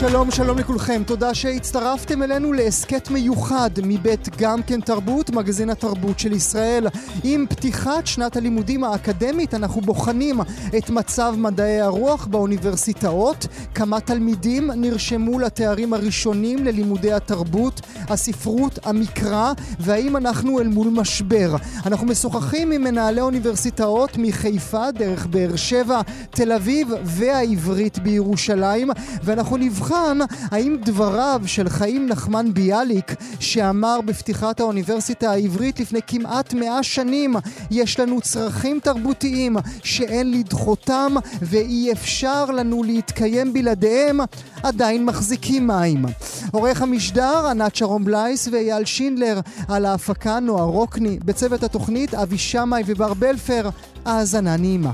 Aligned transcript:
שלום, 0.00 0.30
שלום 0.30 0.58
לכולכם. 0.58 1.02
תודה 1.06 1.34
שהצטרפתם 1.34 2.22
אלינו 2.22 2.52
להסכת 2.52 3.10
מיוחד 3.10 3.70
מבית 3.82 4.28
גם 4.36 4.62
כן 4.62 4.80
תרבות, 4.80 5.30
מגזין 5.30 5.70
התרבות 5.70 6.18
של 6.18 6.32
ישראל. 6.32 6.86
עם 7.24 7.46
פתיחת 7.48 8.06
שנת 8.06 8.36
הלימודים 8.36 8.84
האקדמית 8.84 9.54
אנחנו 9.54 9.80
בוחנים 9.80 10.40
את 10.78 10.90
מצב 10.90 11.34
מדעי 11.38 11.80
הרוח 11.80 12.26
באוניברסיטאות, 12.26 13.46
כמה 13.74 14.00
תלמידים 14.00 14.70
נרשמו 14.70 15.38
לתארים 15.38 15.94
הראשונים 15.94 16.64
ללימודי 16.64 17.12
התרבות, 17.12 17.80
הספרות, 18.08 18.78
המקרא, 18.84 19.52
והאם 19.80 20.16
אנחנו 20.16 20.60
אל 20.60 20.68
מול 20.68 20.88
משבר. 20.88 21.56
אנחנו 21.86 22.06
משוחחים 22.06 22.72
עם 22.72 22.82
מנהלי 22.82 23.20
אוניברסיטאות 23.20 24.16
מחיפה, 24.16 24.90
דרך 24.90 25.26
באר 25.26 25.56
שבע, 25.56 26.00
תל 26.30 26.52
אביב 26.52 26.88
והעברית 27.04 27.98
בירושלים, 27.98 28.90
ואנחנו 29.22 29.56
נבחר 29.56 29.87
נבחן 29.88 30.18
האם 30.50 30.76
דבריו 30.84 31.42
של 31.46 31.68
חיים 31.68 32.06
נחמן 32.06 32.54
ביאליק, 32.54 33.14
שאמר 33.40 34.00
בפתיחת 34.04 34.60
האוניברסיטה 34.60 35.30
העברית 35.30 35.80
לפני 35.80 36.00
כמעט 36.06 36.54
מאה 36.54 36.82
שנים, 36.82 37.34
יש 37.70 38.00
לנו 38.00 38.20
צרכים 38.20 38.80
תרבותיים 38.82 39.56
שאין 39.82 40.30
לדחותם 40.30 41.14
ואי 41.42 41.92
אפשר 41.92 42.44
לנו 42.44 42.82
להתקיים 42.82 43.52
בלעדיהם, 43.52 44.20
עדיין 44.62 45.04
מחזיקים 45.04 45.66
מים. 45.66 46.04
עורך 46.52 46.82
המשדר 46.82 47.46
ענת 47.46 47.76
שרון 47.76 48.04
בלייס 48.04 48.48
ואייל 48.52 48.84
שינדלר, 48.84 49.40
על 49.68 49.84
ההפקה 49.84 50.40
נועה 50.40 50.64
רוקני, 50.64 51.18
בצוות 51.24 51.62
התוכנית 51.62 52.14
אבי 52.14 52.38
שמאי 52.38 52.82
ובר 52.86 53.14
בלפר, 53.14 53.68
האזנה 54.04 54.56
נעימה. 54.56 54.92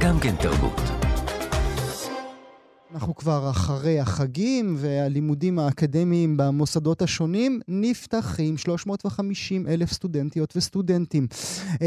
גם 0.00 0.20
כן 0.20 0.34
תרבות. 0.40 0.91
אנחנו 2.92 3.14
כבר 3.14 3.50
אחרי 3.50 4.00
החגים 4.00 4.74
והלימודים 4.78 5.58
האקדמיים 5.58 6.36
במוסדות 6.36 7.02
השונים 7.02 7.60
נפתחים 7.68 8.58
350 8.58 9.66
אלף 9.66 9.92
סטודנטיות 9.92 10.56
וסטודנטים 10.56 11.26
אה, 11.82 11.86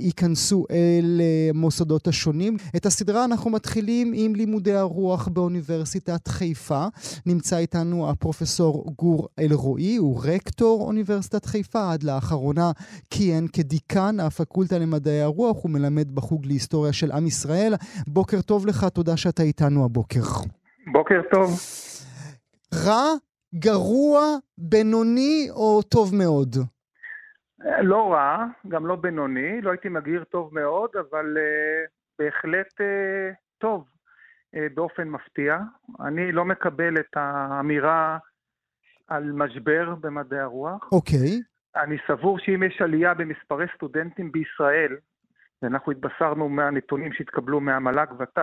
ייכנסו 0.00 0.64
אל 0.70 1.20
אה, 1.20 1.50
מוסדות 1.54 2.08
השונים. 2.08 2.56
את 2.76 2.86
הסדרה 2.86 3.24
אנחנו 3.24 3.50
מתחילים 3.50 4.12
עם 4.16 4.34
לימודי 4.34 4.72
הרוח 4.72 5.28
באוניברסיטת 5.28 6.28
חיפה. 6.28 6.86
נמצא 7.26 7.58
איתנו 7.58 8.10
הפרופסור 8.10 8.92
גור 8.98 9.28
אלרועי, 9.38 9.96
הוא 9.96 10.20
רקטור 10.24 10.82
אוניברסיטת 10.82 11.44
חיפה, 11.46 11.92
עד 11.92 12.02
לאחרונה 12.02 12.72
כיהן 13.10 13.46
כדיקן 13.52 14.20
הפקולטה 14.20 14.78
למדעי 14.78 15.22
הרוח, 15.22 15.56
הוא 15.62 15.70
מלמד 15.70 16.14
בחוג 16.14 16.46
להיסטוריה 16.46 16.92
של 16.92 17.12
עם 17.12 17.26
ישראל. 17.26 17.74
בוקר 18.06 18.40
טוב 18.40 18.66
לך, 18.66 18.84
תודה 18.84 19.16
שאתה 19.16 19.42
איתנו 19.42 19.84
הבוקר. 19.84 20.45
בוקר 20.86 21.20
טוב. 21.30 21.50
רע, 22.86 23.04
גרוע, 23.54 24.20
בינוני 24.58 25.48
או 25.50 25.82
טוב 25.82 26.14
מאוד? 26.14 26.56
לא 27.82 28.12
רע, 28.12 28.46
גם 28.68 28.86
לא 28.86 28.96
בינוני, 28.96 29.60
לא 29.60 29.70
הייתי 29.70 29.88
מגדיר 29.88 30.24
טוב 30.24 30.54
מאוד, 30.54 30.90
אבל 31.00 31.36
uh, 31.36 31.90
בהחלט 32.18 32.80
uh, 32.80 33.34
טוב 33.58 33.84
uh, 34.54 34.58
באופן 34.74 35.08
מפתיע. 35.08 35.58
אני 36.00 36.32
לא 36.32 36.44
מקבל 36.44 37.00
את 37.00 37.16
האמירה 37.16 38.18
על 39.08 39.32
משבר 39.32 39.94
במדעי 40.00 40.40
הרוח. 40.40 40.92
אוקיי. 40.92 41.18
Okay. 41.18 41.82
אני 41.82 41.96
סבור 42.06 42.38
שאם 42.38 42.62
יש 42.62 42.82
עלייה 42.82 43.14
במספרי 43.14 43.66
סטודנטים 43.74 44.32
בישראל, 44.32 44.96
ואנחנו 45.62 45.92
התבשרנו 45.92 46.48
מהנתונים 46.48 47.12
שהתקבלו 47.12 47.60
מהמל"ג 47.60 48.06
ות"ת, 48.18 48.38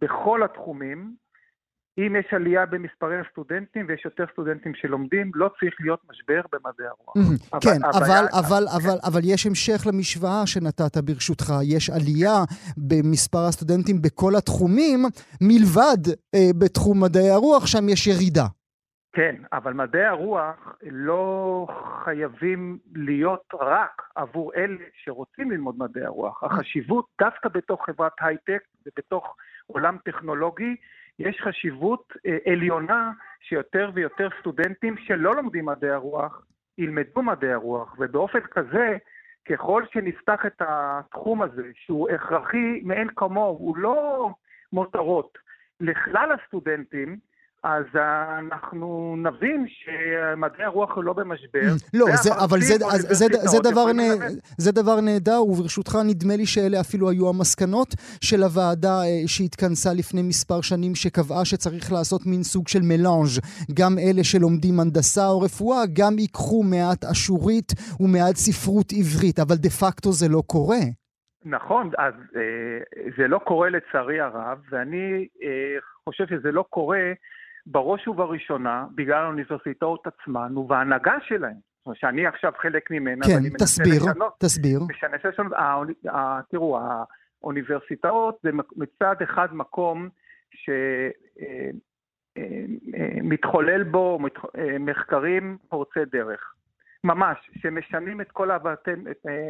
בכל 0.00 0.42
התחומים, 0.42 1.14
אם 1.98 2.16
יש 2.16 2.34
עלייה 2.34 2.66
במספרי 2.66 3.20
הסטודנטים 3.20 3.86
ויש 3.88 4.04
יותר 4.04 4.24
סטודנטים 4.32 4.74
שלומדים, 4.74 5.30
לא 5.34 5.50
צריך 5.60 5.74
להיות 5.80 6.00
משבר 6.10 6.40
במדעי 6.52 6.86
הרוח. 6.86 7.14
כן, 7.64 7.84
אבל, 7.84 8.26
אבל, 8.32 8.64
אבל, 8.76 8.98
אבל 9.04 9.20
יש 9.24 9.46
המשך 9.46 9.86
למשוואה 9.86 10.46
שנתת 10.46 10.96
ברשותך. 10.96 11.52
יש 11.62 11.90
עלייה 11.90 12.44
במספר 12.76 13.44
הסטודנטים 13.48 14.02
בכל 14.02 14.32
התחומים, 14.38 14.98
מלבד 15.40 16.02
אה, 16.34 16.50
בתחום 16.58 17.04
מדעי 17.04 17.30
הרוח, 17.30 17.66
שם 17.66 17.88
יש 17.88 18.06
ירידה. 18.06 18.46
כן, 19.12 19.34
אבל 19.52 19.72
מדעי 19.72 20.04
הרוח 20.04 20.76
לא 20.82 21.66
חייבים 22.04 22.78
להיות 22.94 23.44
רק 23.60 24.02
עבור 24.14 24.52
אלה 24.56 24.84
שרוצים 25.04 25.50
ללמוד 25.50 25.74
מדעי 25.78 26.04
הרוח. 26.04 26.44
החשיבות 26.44 27.04
דווקא 27.20 27.48
בתוך 27.48 27.86
חברת 27.86 28.12
הייטק 28.20 28.60
ובתוך 28.86 29.36
עולם 29.66 29.96
טכנולוגי 30.04 30.76
יש 31.18 31.40
חשיבות 31.40 32.12
אה, 32.26 32.52
עליונה 32.52 33.12
שיותר 33.40 33.90
ויותר 33.94 34.28
סטודנטים 34.40 34.96
שלא 34.98 35.36
לומדים 35.36 35.64
מדעי 35.66 35.90
הרוח 35.90 36.42
ילמדו 36.78 37.22
מדעי 37.22 37.52
הרוח, 37.52 37.96
ובאופן 37.98 38.40
כזה, 38.40 38.96
ככל 39.48 39.82
שנפתח 39.92 40.46
את 40.46 40.62
התחום 40.68 41.42
הזה, 41.42 41.70
שהוא 41.74 42.10
הכרחי 42.10 42.80
מאין 42.84 43.08
כמוהו, 43.16 43.58
הוא 43.58 43.76
לא 43.76 44.28
מותרות, 44.72 45.38
לכלל 45.80 46.32
הסטודנטים, 46.32 47.18
אז 47.62 47.84
אנחנו 48.38 49.16
נבין 49.18 49.66
שמדעי 49.68 50.64
הרוח 50.64 50.96
הוא 50.96 51.04
לא 51.04 51.12
במשבר. 51.12 51.68
לא, 51.94 52.06
זה, 52.22 52.30
אבל 52.44 52.60
זה, 52.60 52.74
אז, 52.74 53.00
זה, 53.00 53.26
זה, 53.32 53.58
דבר 53.70 53.92
נה, 53.92 54.02
זה 54.58 54.72
דבר 54.72 55.00
נהדר, 55.00 55.42
וברשותך 55.42 55.98
נדמה 56.08 56.36
לי 56.36 56.46
שאלה 56.46 56.80
אפילו 56.80 57.10
היו 57.10 57.28
המסקנות 57.28 57.88
של 58.20 58.42
הוועדה 58.42 58.96
אה, 59.02 59.22
שהתכנסה 59.26 59.90
לפני 59.94 60.22
מספר 60.22 60.60
שנים, 60.60 60.94
שקבעה 60.94 61.44
שצריך 61.44 61.92
לעשות 61.92 62.20
מין 62.26 62.42
סוג 62.42 62.68
של 62.68 62.82
מלאנג', 62.82 63.34
גם 63.78 63.92
אלה 63.98 64.24
שלומדים 64.24 64.80
הנדסה 64.80 65.26
או 65.28 65.40
רפואה, 65.40 65.82
גם 65.92 66.18
ייקחו 66.18 66.62
מעט 66.62 67.04
אשורית 67.04 67.72
ומעט 68.00 68.36
ספרות 68.36 68.86
עברית, 68.98 69.38
אבל 69.38 69.56
דה 69.56 69.70
פקטו 69.70 70.12
זה 70.12 70.28
לא 70.28 70.42
קורה. 70.46 70.82
נכון, 71.44 71.90
אז 71.98 72.14
אה, 72.36 73.10
זה 73.16 73.28
לא 73.28 73.38
קורה 73.38 73.68
לצערי 73.70 74.20
הרב, 74.20 74.58
ואני 74.70 75.26
אה, 75.42 75.78
חושב 76.04 76.26
שזה 76.26 76.52
לא 76.52 76.64
קורה 76.70 77.12
בראש 77.70 78.08
ובראשונה 78.08 78.86
בגלל 78.94 79.24
האוניברסיטאות 79.24 80.06
עצמן 80.06 80.56
ובהנהגה 80.56 81.16
שלהן. 81.20 81.56
שאני 81.94 82.26
עכשיו 82.26 82.52
חלק 82.62 82.90
ממנה, 82.90 83.26
כן, 83.26 83.48
תסביר, 83.58 84.02
לשנות, 84.10 84.34
תסביר. 84.38 84.80
משנה 84.88 85.16
לשנות, 85.24 85.52
תראו, 86.50 86.78
האוניברסיטאות 87.42 88.38
זה 88.42 88.50
מצד 88.76 89.16
אחד 89.22 89.48
מקום 89.52 90.08
שמתחולל 93.16 93.80
אה, 93.80 93.86
אה, 93.86 93.90
בו 93.90 94.18
אה, 94.58 94.78
מחקרים 94.78 95.58
פורצי 95.68 96.04
דרך. 96.12 96.54
ממש, 97.04 97.50
שמשנים 97.62 98.20
את 98.20 98.30
כל 98.30 98.50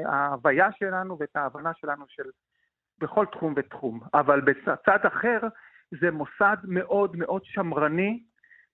ההוויה 0.06 0.68
שלנו 0.78 1.18
ואת 1.20 1.36
ההבנה 1.36 1.72
שלנו 1.80 2.04
של 2.08 2.30
בכל 3.00 3.26
תחום 3.32 3.54
ותחום. 3.56 4.00
אבל 4.14 4.40
בצד 4.40 5.06
אחר, 5.06 5.38
זה 6.00 6.10
מוסד 6.10 6.56
מאוד 6.64 7.16
מאוד 7.16 7.42
שמרני 7.44 8.22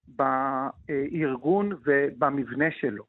בארגון 0.08 1.72
ובמבנה 1.84 2.70
שלו. 2.70 3.04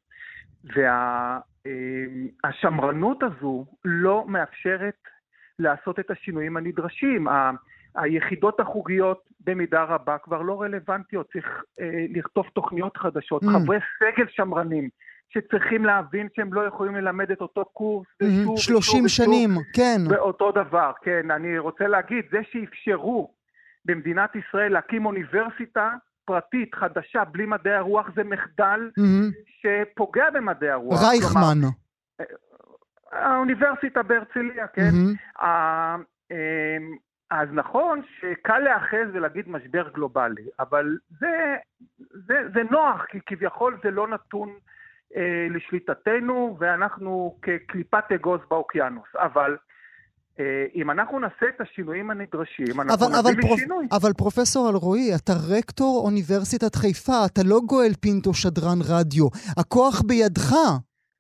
והשמרנות 2.43 3.23
הזו 3.23 3.65
לא 3.85 4.25
מאפשרת 4.27 4.97
לעשות 5.59 5.99
את 5.99 6.11
השינויים 6.11 6.57
הנדרשים. 6.57 7.27
היחידות 7.95 8.59
החוגיות 8.59 9.29
במידה 9.39 9.83
רבה 9.83 10.17
כבר 10.17 10.41
לא 10.41 10.61
רלוונטיות, 10.61 11.31
צריך 11.33 11.63
אה, 11.81 12.05
לכתוב 12.09 12.45
תוכניות 12.53 12.97
חדשות. 12.97 13.43
Mm. 13.43 13.47
חברי 13.47 13.77
סגל 13.99 14.25
שמרנים 14.29 14.89
שצריכים 15.29 15.85
להבין 15.85 16.27
שהם 16.35 16.53
לא 16.53 16.67
יכולים 16.67 16.95
ללמד 16.95 17.31
את 17.31 17.41
אותו 17.41 17.65
קורס 17.65 18.07
ושוב 18.23 18.57
30 18.57 19.05
ושוב 19.05 19.25
שנים, 19.25 19.51
ושוב, 19.51 19.63
כן. 19.73 20.01
ואותו 20.09 20.51
דבר, 20.51 20.91
כן. 21.01 21.31
אני 21.31 21.57
רוצה 21.59 21.87
להגיד, 21.87 22.25
זה 22.31 22.39
שאפשרו 22.51 23.33
במדינת 23.85 24.35
ישראל 24.35 24.73
להקים 24.73 25.05
אוניברסיטה 25.05 25.91
פרטית 26.25 26.75
חדשה 26.75 27.23
בלי 27.23 27.45
מדעי 27.45 27.73
הרוח 27.73 28.09
זה 28.15 28.23
מחדל 28.23 28.89
mm-hmm. 28.99 29.33
שפוגע 29.61 30.29
במדעי 30.29 30.69
הרוח. 30.69 30.99
רייכמן. 31.09 31.41
כלומר, 31.41 31.69
האוניברסיטה 33.11 34.03
בהרצליה, 34.03 34.67
כן? 34.67 34.89
Mm-hmm. 35.39 35.45
אז 37.31 37.47
נכון 37.51 38.01
שקל 38.19 38.59
להיאחז 38.59 39.07
ולהגיד 39.13 39.49
משבר 39.49 39.89
גלובלי, 39.89 40.45
אבל 40.59 40.97
זה, 41.19 41.55
זה, 42.27 42.35
זה 42.53 42.61
נוח, 42.71 43.05
כי 43.05 43.19
כביכול 43.25 43.77
זה 43.83 43.91
לא 43.91 44.07
נתון 44.07 44.53
אה, 45.15 45.47
לשליטתנו, 45.49 46.57
ואנחנו 46.59 47.37
כקליפת 47.41 48.11
אגוז 48.15 48.39
באוקיינוס. 48.49 49.07
אבל 49.15 49.51
אה, 49.51 49.57
אם 50.75 50.91
אנחנו 50.91 51.19
נעשה 51.19 51.45
את 51.55 51.61
השינויים 51.61 52.11
הנדרשים, 52.11 52.81
אנחנו 52.81 53.05
אבל, 53.07 53.15
אבל, 53.15 53.31
נביא 53.31 53.41
פרופ... 53.41 53.59
לשינוי. 53.59 53.87
אבל 53.91 54.13
פרופסור 54.13 54.69
אלרועי, 54.69 55.15
אתה 55.15 55.33
רקטור 55.49 56.01
אוניברסיטת 56.05 56.75
חיפה, 56.75 57.25
אתה 57.25 57.41
לא 57.45 57.59
גואל 57.65 57.91
פינטו 57.99 58.33
שדרן 58.33 58.79
רדיו. 58.89 59.27
הכוח 59.57 60.01
בידך. 60.01 60.55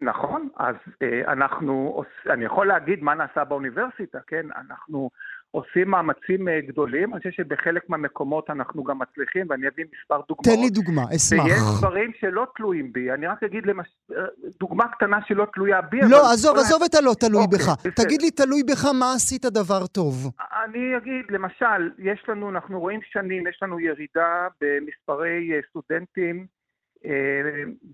נכון, 0.01 0.49
אז 0.57 0.75
אה, 1.01 1.31
אנחנו, 1.33 2.03
אני 2.29 2.45
יכול 2.45 2.67
להגיד 2.67 3.03
מה 3.03 3.13
נעשה 3.13 3.43
באוניברסיטה, 3.43 4.19
כן? 4.27 4.45
אנחנו 4.55 5.09
עושים 5.51 5.89
מאמצים 5.89 6.47
אה, 6.47 6.61
גדולים, 6.67 7.13
אני 7.13 7.19
חושב 7.19 7.31
שבחלק 7.31 7.89
מהמקומות 7.89 8.49
אנחנו 8.49 8.83
גם 8.83 8.99
מצליחים, 8.99 9.45
ואני 9.49 9.67
אביא 9.67 9.85
מספר 9.85 10.21
דוגמאות. 10.27 10.45
תן 10.57 10.61
לי 10.61 10.69
דוגמה, 10.69 11.01
אשמח. 11.15 11.45
ויש 11.45 11.59
דברים 11.79 12.11
שלא 12.19 12.47
תלויים 12.55 12.93
בי, 12.93 13.11
אני 13.11 13.27
רק 13.27 13.43
אגיד 13.43 13.65
למש... 13.65 13.87
אה, 14.17 14.23
דוגמה 14.59 14.87
קטנה 14.87 15.19
שלא 15.27 15.47
תלויה 15.53 15.81
בי, 15.81 16.01
אבל... 16.01 16.09
לא, 16.11 16.31
עזוב, 16.31 16.51
אולי- 16.51 16.65
עזוב 16.67 16.83
את 16.83 16.95
הלא 16.95 17.11
תלוי 17.19 17.43
אוקיי, 17.43 17.59
בך. 17.59 17.67
בסדר. 17.79 18.03
תגיד 18.03 18.21
לי, 18.21 18.31
תלוי 18.31 18.63
בך 18.63 18.85
מה 18.99 19.13
עשית 19.15 19.45
דבר 19.45 19.87
טוב. 19.87 20.31
אני 20.65 20.97
אגיד, 20.97 21.25
למשל, 21.29 21.91
יש 21.99 22.23
לנו, 22.27 22.49
אנחנו 22.49 22.79
רואים 22.79 22.99
שנים, 23.03 23.47
יש 23.47 23.59
לנו 23.61 23.79
ירידה 23.79 24.47
במספרי 24.61 25.51
אה, 25.53 25.59
סטודנטים 25.69 26.45
אה, 27.05 27.11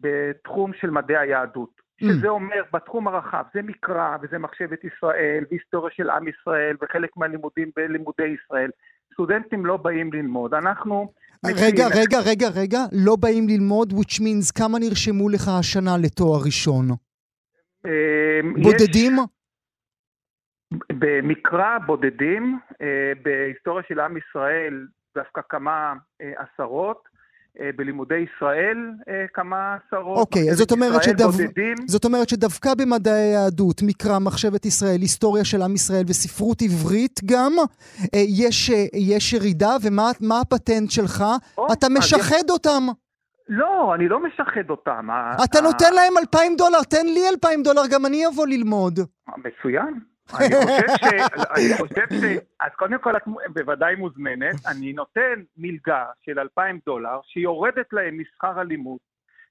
בתחום 0.01 0.71
של 0.73 0.89
מדעי 0.89 1.17
היהדות. 1.17 1.81
Mm. 2.01 2.05
שזה 2.05 2.27
אומר, 2.27 2.61
בתחום 2.73 3.07
הרחב, 3.07 3.43
זה 3.53 3.61
מקרא, 3.61 4.17
וזה 4.21 4.37
מחשבת 4.37 4.79
ישראל, 4.83 5.43
והיסטוריה 5.51 5.93
של 5.95 6.09
עם 6.09 6.27
ישראל, 6.27 6.75
וחלק 6.81 7.09
מהלימודים 7.17 7.71
בלימודי 7.75 8.35
ישראל. 8.43 8.69
סטודנטים 9.13 9.65
לא 9.65 9.77
באים 9.77 10.13
ללמוד. 10.13 10.53
אנחנו... 10.53 11.11
רגע, 11.45 11.87
רגע, 11.87 12.17
רגע, 12.25 12.47
רגע, 12.55 12.79
לא 13.05 13.15
באים 13.15 13.47
ללמוד, 13.47 13.91
which 13.93 14.19
means 14.19 14.51
כמה 14.57 14.79
נרשמו 14.79 15.29
לך 15.29 15.47
השנה 15.59 15.91
לתואר 16.03 16.39
ראשון? 16.45 16.85
יש- 17.85 18.63
בודדים? 18.63 19.13
במקרא 20.93 21.77
בודדים, 21.85 22.59
אה, 22.81 23.11
בהיסטוריה 23.21 23.83
של 23.87 23.99
עם 23.99 24.17
ישראל 24.17 24.87
דווקא 25.15 25.41
כמה 25.49 25.93
אה, 26.21 26.31
עשרות, 26.37 27.03
בלימודי 27.75 28.15
ישראל 28.15 28.77
אה, 29.09 29.25
כמה 29.33 29.55
עשרות. 29.87 30.17
אוקיי, 30.17 30.41
אז 30.41 30.47
מחשבת 30.47 30.57
זאת 30.57 30.71
אומרת 30.71 31.03
שדו- 31.03 31.31
בודדים, 31.31 31.75
זאת 31.87 32.05
אומרת 32.05 32.29
שדווקא 32.29 32.73
במדעי 32.73 33.13
היהדות, 33.21 33.81
מקרא, 33.81 34.19
מחשבת 34.19 34.65
ישראל, 34.65 35.01
היסטוריה 35.01 35.45
של 35.45 35.61
עם 35.61 35.75
ישראל 35.75 36.03
וספרות 36.07 36.61
עברית 36.61 37.19
גם, 37.25 37.51
אה, 38.15 38.19
יש, 38.27 38.69
אה, 38.69 38.85
יש 38.93 39.33
ירידה, 39.33 39.75
ומה 39.83 40.11
מה 40.21 40.39
הפטנט 40.41 40.91
שלך? 40.91 41.23
או, 41.57 41.73
אתה 41.73 41.87
אז 41.87 41.91
משחד 41.97 42.49
אותם. 42.49 42.83
לא, 43.49 43.95
אני 43.95 44.07
לא 44.07 44.19
משחד 44.23 44.69
אותם. 44.69 45.07
אתה 45.43 45.59
ה- 45.59 45.61
נותן 45.61 45.93
להם 45.93 46.13
2,000 46.17 46.55
דולר, 46.57 46.83
תן 46.89 47.05
לי 47.05 47.29
2,000 47.29 47.63
דולר, 47.63 47.81
גם 47.91 48.05
אני 48.05 48.27
אבוא 48.27 48.47
ללמוד. 48.47 48.99
מצוין. 49.37 49.99
אני 50.39 50.55
חושב 50.55 50.87
ש... 50.87 51.03
אני 51.55 51.77
חושב 51.77 52.05
ש... 52.09 52.23
אז 52.59 52.71
קודם 52.75 52.99
כל 52.99 53.15
את 53.15 53.23
בוודאי 53.53 53.95
מוזמנת. 53.95 54.55
אני 54.67 54.93
נותן 54.93 55.41
מלגה 55.57 56.05
של 56.21 56.39
2,000 56.39 56.79
דולר 56.85 57.19
שיורדת 57.23 57.93
להם 57.93 58.19
משכר 58.21 58.59
הלימוד 58.59 58.99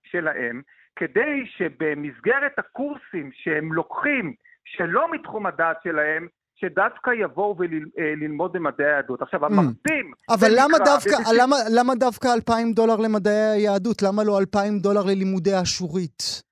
שלהם, 0.03 0.63
כדי 0.97 1.47
שבמסגרת 1.47 2.59
הקורסים 2.59 3.31
שהם 3.33 3.73
לוקחים, 3.73 4.35
שלא 4.65 5.13
מתחום 5.13 5.47
הדעת 5.47 5.77
שלהם, 5.85 6.27
שדווקא 6.61 7.11
יבואו 7.11 7.57
וללמוד 7.59 8.53
במדעי 8.53 8.87
היהדות. 8.87 9.23
עכשיו, 9.23 9.47
המרצים... 9.47 10.13
Mm. 10.13 10.35
אבל 10.35 10.49
למה 10.57 10.79
דווקא, 10.79 11.17
למה, 11.41 11.57
למה 11.79 11.95
דווקא 11.95 12.29
2,000 12.35 12.73
דולר 12.73 12.97
למדעי 12.97 13.51
היהדות? 13.57 14.03
למה 14.03 14.25
לא 14.25 14.39
2,000 14.39 14.79
דולר 14.79 15.05
ללימודי 15.05 15.63
אשורית? 15.63 16.43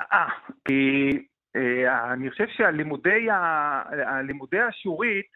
אה, 0.00 0.28
כי 0.68 1.10
אה, 1.12 1.35
אני 2.12 2.30
חושב 2.30 2.46
שהלימודי 2.48 3.30
ה- 3.30 3.82
הלימודי 3.88 4.60
האשורית 4.60 5.26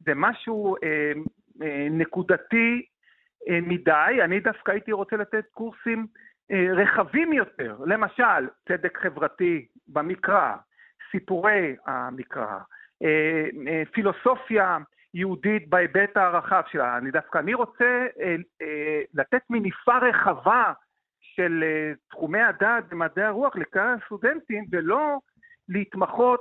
זה 0.00 0.12
משהו 0.16 0.76
אה, 0.82 1.12
אה, 1.62 1.86
נקודתי 1.90 2.86
אה, 3.48 3.58
מדי. 3.62 4.18
אני 4.24 4.40
דווקא 4.40 4.70
הייתי 4.72 4.92
רוצה 4.92 5.16
לתת 5.16 5.44
קורסים 5.50 6.06
אה, 6.50 6.66
רחבים 6.72 7.32
יותר. 7.32 7.76
למשל, 7.86 8.48
צדק 8.68 8.98
חברתי 8.98 9.66
במקרא, 9.88 10.54
סיפורי 11.10 11.76
המקרא, 11.86 12.58
אה, 13.02 13.46
אה, 13.68 13.82
פילוסופיה 13.92 14.78
יהודית 15.14 15.68
בהיבט 15.68 16.16
הרחב 16.16 16.62
שלה. 16.72 16.96
אני 16.98 17.10
דווקא, 17.10 17.38
אני 17.38 17.54
רוצה 17.54 18.06
אה, 18.20 18.36
אה, 18.62 19.00
לתת 19.14 19.42
מניפה 19.50 19.98
רחבה 19.98 20.72
של 21.20 21.64
אה, 21.66 21.92
תחומי 22.10 22.40
הדעת 22.40 22.88
במדעי 22.88 23.24
הרוח 23.24 23.56
לכלל 23.56 23.96
הסטודנטים, 24.02 24.64
ולא 24.72 25.18
להתמחות 25.70 26.40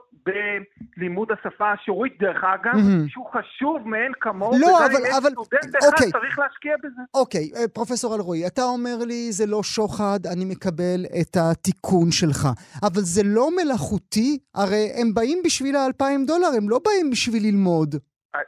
בלימוד 0.98 1.32
השפה 1.32 1.66
האשורית, 1.72 2.14
דרך 2.20 2.44
אגב, 2.44 2.74
מהמם. 2.76 3.10
שהוא 3.10 3.26
חשוב 3.34 3.88
מאין 3.88 4.12
כמוהו, 4.22 4.52
לא, 4.60 4.78
אבל- 4.86 5.06
אבל- 5.18 5.30
סטודנט 5.32 5.76
אחד 5.80 5.88
אוקיי. 5.94 6.12
צריך 6.12 6.40
להשקיע 6.40 6.76
בזה. 6.84 7.02
אוקיי, 7.14 7.50
אה, 7.56 7.68
פרופסור 7.74 8.16
אלרועי, 8.16 8.48
אתה 8.48 8.62
אומר 8.62 8.98
לי 9.08 9.32
זה 9.32 9.46
לא 9.48 9.64
שוחד, 9.64 10.20
אני 10.34 10.46
מקבל 10.46 11.06
את 11.22 11.38
התיקון 11.42 12.12
שלך. 12.12 12.48
אבל 12.84 13.02
זה 13.02 13.22
לא 13.26 13.48
מלאכותי, 13.64 14.40
הרי 14.56 14.88
הם 15.02 15.14
באים 15.14 15.38
בשביל 15.46 15.76
ה-2,000 15.76 16.26
דולר, 16.28 16.48
הם 16.58 16.70
לא 16.70 16.80
באים 16.86 17.10
בשביל 17.12 17.44
ללמוד. 17.44 17.96
אה, 18.36 18.42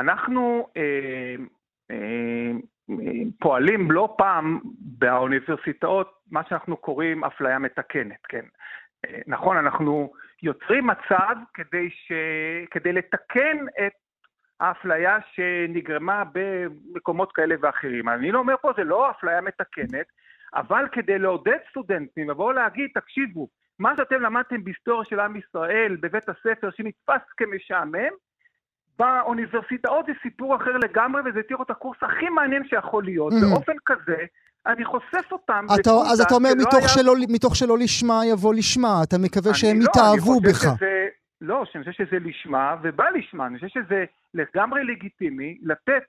אנחנו 0.00 0.66
אה, 0.76 0.82
אה, 1.90 1.96
אה, 2.90 2.96
פועלים 3.40 3.90
לא 3.90 4.14
פעם 4.18 4.60
באוניברסיטאות, 4.78 6.12
מה 6.30 6.40
שאנחנו 6.48 6.76
קוראים 6.76 7.24
אפליה 7.24 7.58
מתקנת, 7.58 8.18
כן. 8.28 8.44
נכון, 9.26 9.56
אנחנו 9.56 10.12
יוצרים 10.42 10.86
מצב 10.86 11.36
כדי, 11.54 11.90
ש... 11.90 12.12
כדי 12.70 12.92
לתקן 12.92 13.56
את 13.86 13.92
האפליה 14.60 15.18
שנגרמה 15.32 16.22
במקומות 16.32 17.32
כאלה 17.32 17.54
ואחרים. 17.60 18.08
אני 18.08 18.32
לא 18.32 18.38
אומר 18.38 18.54
פה, 18.62 18.72
זה 18.76 18.84
לא 18.84 19.10
אפליה 19.10 19.40
מתקנת, 19.40 20.06
אבל 20.54 20.86
כדי 20.92 21.18
לעודד 21.18 21.58
סטודנטים, 21.70 22.30
לבוא 22.30 22.52
להגיד, 22.52 22.90
תקשיבו, 22.94 23.48
מה 23.78 23.96
שאתם 23.96 24.22
למדתם 24.22 24.64
בהיסטוריה 24.64 25.04
של 25.04 25.20
עם 25.20 25.36
ישראל 25.36 25.96
בבית 26.00 26.28
הספר, 26.28 26.70
שנתפס 26.70 27.22
כמשעמם, 27.36 28.12
באוניברסיטאות 28.98 30.06
זה 30.06 30.12
סיפור 30.22 30.56
אחר 30.56 30.76
לגמרי, 30.76 31.22
וזה 31.24 31.42
תראו 31.42 31.62
את 31.62 31.70
הקורס 31.70 31.98
הכי 32.02 32.28
מעניין 32.28 32.68
שיכול 32.68 33.04
להיות. 33.04 33.32
Mhm. 33.32 33.50
באופן 33.50 33.72
כזה, 33.86 34.24
אני 34.66 34.84
חושף 34.84 35.32
אותם. 35.32 35.66
אתה, 35.80 35.90
אז 36.12 36.20
אתה 36.20 36.34
אומר, 36.34 36.48
מתוך, 36.58 36.74
היה- 36.74 36.88
שלא, 36.88 37.12
מתוך 37.28 37.56
שלא 37.56 37.78
לשמה 37.78 38.20
יבוא 38.32 38.54
לשמה, 38.54 39.02
אתה 39.02 39.16
מקווה 39.18 39.50
אני 39.50 39.58
שהם 39.58 39.78
לא, 39.80 39.84
יתאהבו 39.84 40.32
אני 40.32 40.48
בך. 40.48 40.58
שזה, 40.76 41.06
לא, 41.40 41.64
שאני 41.72 41.84
חושב 41.84 42.04
שזה 42.04 42.16
לשמה, 42.18 42.76
ובא 42.82 43.04
לשמה. 43.14 43.46
אני 43.46 43.58
חושב 43.58 43.68
שזה 43.68 44.04
לגמרי 44.34 44.84
לגיטימי 44.84 45.58
לתת 45.62 46.02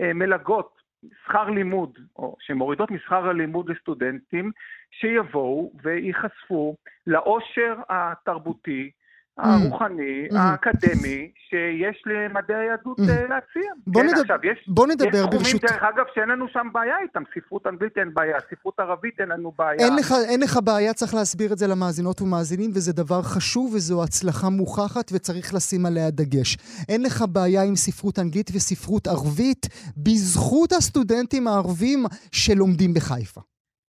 אה, 0.00 0.12
מלגות, 0.14 0.82
שכר 1.24 1.50
לימוד, 1.50 1.98
או 2.16 2.36
שמורידות 2.40 2.90
משכר 2.90 3.28
הלימוד 3.28 3.68
לסטודנטים, 3.70 4.50
שיבואו 4.90 5.72
וייחשפו 5.82 6.76
לעושר 7.06 7.74
התרבותי, 7.88 8.90
הרוחני, 9.38 10.26
Mhm. 10.30 10.36
האקדמי, 10.38 11.30
שיש 11.48 12.02
למדעי 12.06 12.56
היהדות 12.56 12.98
Mhm. 12.98 13.02
אה, 13.10 13.22
להציע. 13.22 13.70
בוא 13.86 14.02
כן, 14.02 14.06
נדבר- 14.08 14.20
עכשיו, 14.20 14.38
יש... 14.44 14.68
בוא 14.68 14.86
יש 14.88 14.92
נדבר 14.94 15.10
תחומים, 15.26 15.38
ברשות... 15.38 15.62
דרך 15.62 15.82
אגב, 15.82 16.04
שאין 16.14 16.28
לנו 16.28 16.46
שם 16.52 16.66
בעיה 16.72 16.94
איתם. 17.02 17.22
ספרות 17.34 17.66
אנגלית 17.66 17.98
אין 17.98 18.14
בעיה, 18.14 18.36
ספרות 18.50 18.80
ערבית 18.80 19.20
אין 19.20 19.28
לנו 19.28 19.52
בעיה. 19.58 19.78
אין 19.86 19.96
לך, 19.96 20.14
אין 20.28 20.40
לך 20.40 20.58
בעיה, 20.64 20.92
צריך 20.94 21.14
להסביר 21.14 21.52
את 21.52 21.58
זה 21.58 21.66
למאזינות 21.66 22.20
ומאזינים, 22.20 22.70
וזה 22.74 22.92
דבר 22.92 23.22
חשוב 23.22 23.74
וזו 23.74 24.02
הצלחה 24.04 24.48
מוכחת 24.50 25.10
וצריך 25.14 25.54
לשים 25.54 25.86
עליה 25.86 26.10
דגש. 26.10 26.56
אין 26.88 27.02
לך 27.02 27.24
בעיה 27.32 27.62
עם 27.62 27.76
ספרות 27.76 28.18
אנגלית 28.18 28.50
וספרות 28.54 29.06
ערבית 29.06 29.66
בזכות 29.96 30.72
הסטודנטים 30.72 31.48
הערבים 31.48 32.04
שלומדים 32.32 32.94
בחיפה. 32.94 33.40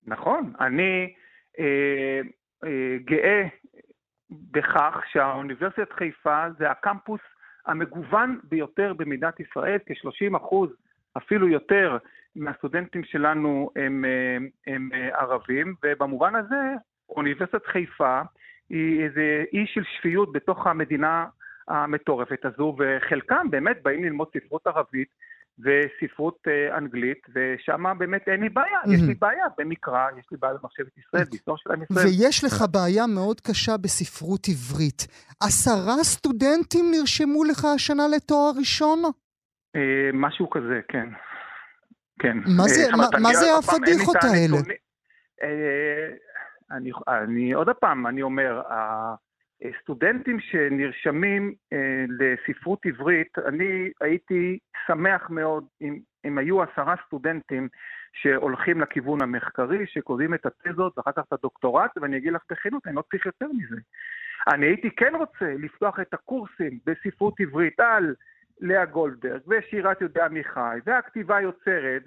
נכון, 0.07 0.53
אני 0.61 1.13
אה, 1.59 1.65
אה, 2.65 2.69
גאה 3.05 3.41
בכך 4.51 5.01
שהאוניברסיטת 5.11 5.91
חיפה 5.91 6.45
זה 6.57 6.71
הקמפוס 6.71 7.21
המגוון 7.65 8.39
ביותר 8.43 8.93
במדינת 8.93 9.39
ישראל, 9.39 9.77
כ-30 9.85 10.37
אחוז, 10.37 10.69
אפילו 11.17 11.47
יותר, 11.47 11.97
מהסטודנטים 12.35 13.03
שלנו 13.03 13.69
הם, 13.75 14.05
אה, 14.05 14.37
הם 14.73 14.89
אה, 14.93 15.19
ערבים, 15.19 15.75
ובמובן 15.83 16.35
הזה 16.35 16.73
אוניברסיטת 17.09 17.65
חיפה 17.65 18.21
היא 18.69 19.03
איזה 19.03 19.43
אי 19.53 19.65
של 19.67 19.83
שפיות 19.83 20.31
בתוך 20.31 20.67
המדינה 20.67 21.25
המטורפת 21.67 22.45
הזו, 22.45 22.75
וחלקם 22.79 23.47
באמת 23.49 23.83
באים 23.83 24.03
ללמוד 24.03 24.27
ספרות 24.33 24.67
ערבית 24.67 25.07
וספרות 25.59 26.37
אה, 26.47 26.77
אנגלית, 26.77 27.17
ושם 27.35 27.83
באמת 27.97 28.21
אין 28.27 28.41
לי 28.41 28.49
בעיה. 28.49 28.79
יש 28.93 29.01
לי. 29.07 29.13
בעיה 29.13 29.45
במקרא, 29.57 30.07
יש 30.19 30.25
לי 30.31 30.37
בעיה 30.37 30.53
במחשבת 30.53 30.97
ישראל, 30.97 31.23
בהיסטוריה 31.29 31.57
של 31.63 31.71
עם 31.71 31.83
ישראל. 31.83 32.05
ויש 32.07 32.43
לך 32.43 32.63
בעיה 32.71 33.07
מאוד 33.07 33.41
קשה 33.41 33.77
בספרות 33.77 34.47
עברית. 34.49 35.07
עשרה 35.43 36.03
סטודנטים 36.03 36.85
נרשמו 36.91 37.43
לך 37.43 37.65
השנה 37.75 38.03
לתואר 38.15 38.51
ראשון? 38.59 38.99
אה, 39.75 39.81
משהו 40.13 40.49
כזה, 40.49 40.79
כן. 40.87 41.07
כן. 42.19 42.37
מה 42.57 42.63
זה- 42.67 42.85
אה, 42.91 42.97
מה- 42.97 43.07
מה 43.21 43.33
זה 43.33 43.45
הפדיחות 43.59 44.15
האלה? 44.15 44.57
אה, 45.43 46.07
אני, 46.77 46.91
אני 47.23 47.53
עוד 47.53 47.69
פעם, 47.81 48.07
אני 48.07 48.21
אומר, 48.21 48.61
סטודנטים 49.81 50.39
שנרשמים 50.39 51.53
אה, 51.73 52.05
לספרות 52.19 52.85
עברית, 52.85 53.37
אני 53.45 53.91
הייתי 54.01 54.59
שמח 54.87 55.29
מאוד 55.29 55.65
אם, 55.81 55.99
אם 56.25 56.37
היו 56.37 56.63
עשרה 56.63 56.95
סטודנטים 57.05 57.67
שהולכים 58.13 58.81
לכיוון 58.81 59.21
המחקרי, 59.21 59.87
שקוראים 59.87 60.33
את 60.33 60.45
התזות 60.45 60.97
ואחר 60.97 61.11
כך 61.11 61.23
את 61.27 61.33
הדוקטורט, 61.33 61.91
ואני 61.97 62.17
אגיד 62.17 62.33
לך 62.33 62.41
בכנות, 62.51 62.87
אני 62.87 62.95
לא 62.95 63.03
צריך 63.11 63.25
יותר 63.25 63.47
מזה. 63.47 63.81
אני 64.47 64.65
הייתי 64.65 64.89
כן 64.95 65.15
רוצה 65.15 65.53
לפתוח 65.59 65.99
את 65.99 66.13
הקורסים 66.13 66.79
בספרות 66.85 67.39
עברית 67.39 67.79
על 67.79 68.15
לאה 68.59 68.85
גולדברג 68.85 69.41
ושירת 69.47 70.01
יהודה 70.01 70.25
עמיחי 70.25 70.77
והכתיבה 70.85 71.37
היוצרת 71.37 72.03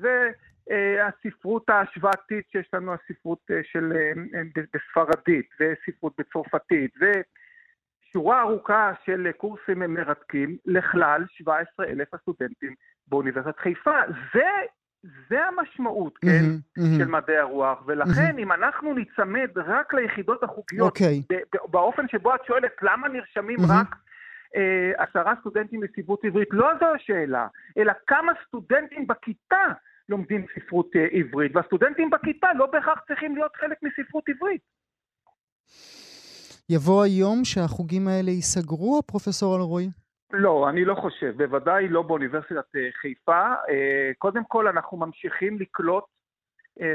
והספרות 0.71 1.69
ההשוואתית 1.69 2.45
שיש 2.53 2.69
לנו, 2.73 2.95
הספרות 2.95 3.39
אה, 3.51 3.61
של, 3.73 3.93
אה, 3.97 4.43
בספרדית 4.75 5.49
וספרות 5.61 6.13
בצרפתית 6.19 6.95
ושורה 6.97 8.41
ארוכה 8.41 8.93
של 9.05 9.33
קורסים 9.37 9.79
מרתקים 9.79 10.57
לכלל 10.67 11.25
17,000 11.29 12.15
הסטודנטים 12.15 12.75
באוניברסיטת 13.09 13.59
חיפה. 13.59 14.01
זה 14.35 14.49
זה 15.31 15.45
המשמעות, 15.45 16.19
כן, 16.19 16.29
mm-hmm, 16.29 16.81
mm-hmm. 16.81 16.99
של 16.99 17.05
מדעי 17.05 17.37
הרוח, 17.37 17.83
ולכן 17.87 18.37
mm-hmm. 18.37 18.41
אם 18.41 18.53
אנחנו 18.53 18.95
ניצמד 18.95 19.49
רק 19.57 19.95
ליחידות 19.95 20.43
החוקיות, 20.43 20.97
okay. 20.97 21.05
אוקיי. 21.05 21.23
באופן 21.71 22.09
שבו 22.09 22.35
את 22.35 22.41
שואלת 22.47 22.73
למה 22.83 23.09
נרשמים 23.09 23.59
mm-hmm. 23.59 23.73
רק 23.81 23.97
אה, 24.57 25.05
עשרה 25.05 25.35
סטודנטים 25.41 25.83
לספרות 25.83 26.25
עברית, 26.25 26.49
לא 26.53 26.71
זו 26.81 26.87
השאלה, 26.95 27.47
אלא 27.79 27.93
כמה 28.07 28.33
סטודנטים 28.47 29.07
בכיתה 29.07 29.65
לומדים 30.09 30.47
ספרות 30.55 30.91
אה, 30.97 31.07
עברית, 31.13 31.57
והסטודנטים 31.57 32.11
בכיתה 32.11 32.49
לא 32.57 32.67
בהכרח 32.67 33.01
צריכים 33.09 33.37
להיות 33.37 33.57
חלק 33.57 33.79
מספרות 33.83 34.25
עברית. 34.29 34.61
יבוא 36.71 37.03
היום 37.05 37.45
שהחוגים 37.45 38.09
האלה 38.09 38.31
ייסגרו, 38.31 39.03
פרופסור 39.07 39.57
אלרועי? 39.57 39.89
לא, 40.33 40.69
אני 40.69 40.85
לא 40.85 40.95
חושב, 40.95 41.35
בוודאי 41.37 41.89
לא 41.89 42.03
באוניברסיטת 42.03 42.77
אה, 42.77 42.89
חיפה. 43.01 43.43
אה, 43.69 44.11
קודם 44.19 44.45
כל, 44.45 44.69
אנחנו 44.69 44.97
ממשיכים 44.97 45.59
לקלוט 45.59 46.05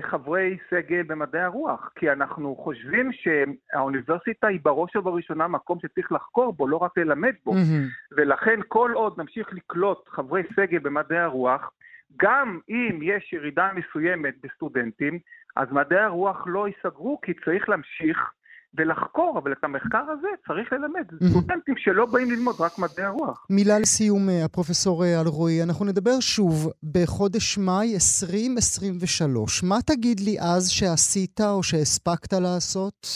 חברי 0.01 0.57
סגל 0.69 1.03
במדעי 1.03 1.41
הרוח, 1.41 1.91
כי 1.95 2.11
אנחנו 2.11 2.55
חושבים 2.55 3.11
שהאוניברסיטה 3.13 4.47
היא 4.47 4.59
בראש 4.63 4.95
ובראשונה 4.95 5.47
מקום 5.47 5.79
שצריך 5.81 6.11
לחקור 6.11 6.53
בו, 6.53 6.67
לא 6.67 6.77
רק 6.77 6.97
ללמד 6.97 7.33
בו. 7.45 7.51
Mm-hmm. 7.51 8.15
ולכן 8.17 8.59
כל 8.67 8.91
עוד 8.95 9.13
נמשיך 9.17 9.53
לקלוט 9.53 10.09
חברי 10.09 10.43
סגל 10.55 10.79
במדעי 10.79 11.19
הרוח, 11.19 11.71
גם 12.17 12.59
אם 12.69 12.99
יש 13.03 13.33
ירידה 13.33 13.69
מסוימת 13.75 14.33
בסטודנטים, 14.43 15.19
אז 15.55 15.67
מדעי 15.71 15.99
הרוח 15.99 16.43
לא 16.45 16.67
ייסגרו, 16.67 17.19
כי 17.21 17.31
צריך 17.45 17.69
להמשיך 17.69 18.17
ולחקור, 18.73 19.39
אבל 19.43 19.51
את 19.51 19.63
המחקר 19.63 20.03
הזה 20.09 20.27
צריך 20.47 20.73
ללמד. 20.73 21.29
סטודנטים 21.29 21.75
שלא 21.77 22.05
באים 22.05 22.31
ללמוד 22.31 22.55
רק 22.59 22.79
מדעי 22.79 23.05
הרוח. 23.05 23.45
מילה 23.49 23.79
לסיום, 23.79 24.29
אה, 24.29 24.45
הפרופסור 24.45 25.03
אה, 25.03 25.21
אלרועי. 25.21 25.63
אנחנו 25.63 25.85
נדבר 25.85 26.19
שוב 26.19 26.71
בחודש 26.93 27.57
מאי 27.57 27.93
2023. 27.93 29.63
מה 29.63 29.77
תגיד 29.85 30.19
לי 30.19 30.35
אז 30.39 30.69
שעשית 30.69 31.41
או 31.41 31.63
שהספקת 31.63 32.33
לעשות? 32.33 33.07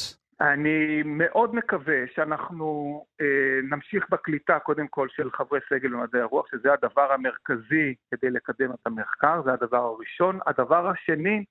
אני 0.42 1.04
מאוד 1.06 1.56
מקווה 1.56 1.98
שאנחנו 2.16 3.06
אה, 3.22 3.26
נמשיך 3.70 4.10
בקליטה 4.10 4.60
קודם 4.60 4.88
כל 4.88 5.08
של 5.10 5.32
חברי 5.32 5.60
סגל 5.70 5.90
במדעי 5.90 6.22
הרוח, 6.22 6.46
שזה 6.52 6.74
הדבר 6.74 7.12
המרכזי 7.12 7.96
כדי 8.12 8.30
לקדם 8.30 8.72
את 8.72 8.80
המחקר, 8.86 9.42
זה 9.46 9.54
הדבר 9.54 9.78
הראשון. 9.78 10.40
הדבר 10.48 10.90
השני, 10.90 11.44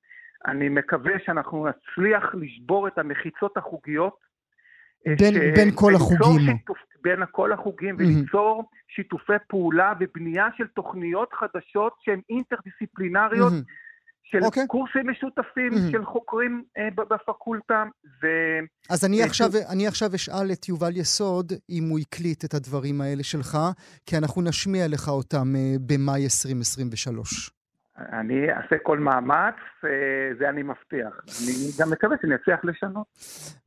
אני 0.46 0.68
מקווה 0.68 1.12
שאנחנו 1.26 1.66
נצליח 1.68 2.34
לשבור 2.34 2.88
את 2.88 2.98
המחיצות 2.98 3.56
החוגיות. 3.56 4.16
אה, 5.06 5.14
בין, 5.18 5.34
ש... 5.34 5.58
בין 5.58 5.70
כל 5.74 5.94
החוגים. 5.94 6.40
שיתופ... 6.46 6.78
בין 7.02 7.20
כל 7.30 7.52
החוגים, 7.52 7.96
mm-hmm. 7.96 8.02
וליצור 8.02 8.70
שיתופי 8.88 9.32
פעולה 9.48 9.92
ובנייה 10.00 10.48
של 10.56 10.66
תוכניות 10.66 11.32
חדשות 11.32 11.92
שהן 12.00 12.20
אינטרדיסציפלינריות. 12.30 13.52
Mm-hmm. 13.52 13.84
של 14.24 14.38
okay. 14.38 14.44
אוקיי. 14.44 14.66
קורסים 14.66 15.10
משותפים 15.10 15.72
mm-hmm. 15.72 15.92
של 15.92 16.04
חוקרים 16.04 16.64
אה, 16.78 16.88
בפקולטה. 17.10 17.84
ו... 18.22 18.26
אז 18.90 19.04
אני, 19.04 19.22
ו... 19.22 19.24
עכשיו, 19.24 19.48
אני 19.72 19.86
עכשיו 19.86 20.14
אשאל 20.14 20.52
את 20.52 20.68
יובל 20.68 20.96
יסוד 20.96 21.52
אם 21.70 21.84
הוא 21.90 21.98
הקליט 21.98 22.44
את 22.44 22.54
הדברים 22.54 23.00
האלה 23.00 23.22
שלך, 23.22 23.58
כי 24.06 24.18
אנחנו 24.18 24.42
נשמיע 24.42 24.88
לך 24.88 25.08
אותם 25.08 25.56
אה, 25.56 25.74
במאי 25.86 26.24
2023. 26.24 27.50
אני 27.98 28.50
אעשה 28.50 28.76
כל 28.82 28.98
מאמץ, 28.98 29.54
אה, 29.84 29.90
זה 30.38 30.48
אני 30.48 30.62
מבטיח. 30.62 31.12
אני 31.40 31.52
גם 31.80 31.90
מקווה 31.90 32.16
שאני 32.22 32.34
אצליח 32.34 32.60
לשנות. 32.64 33.06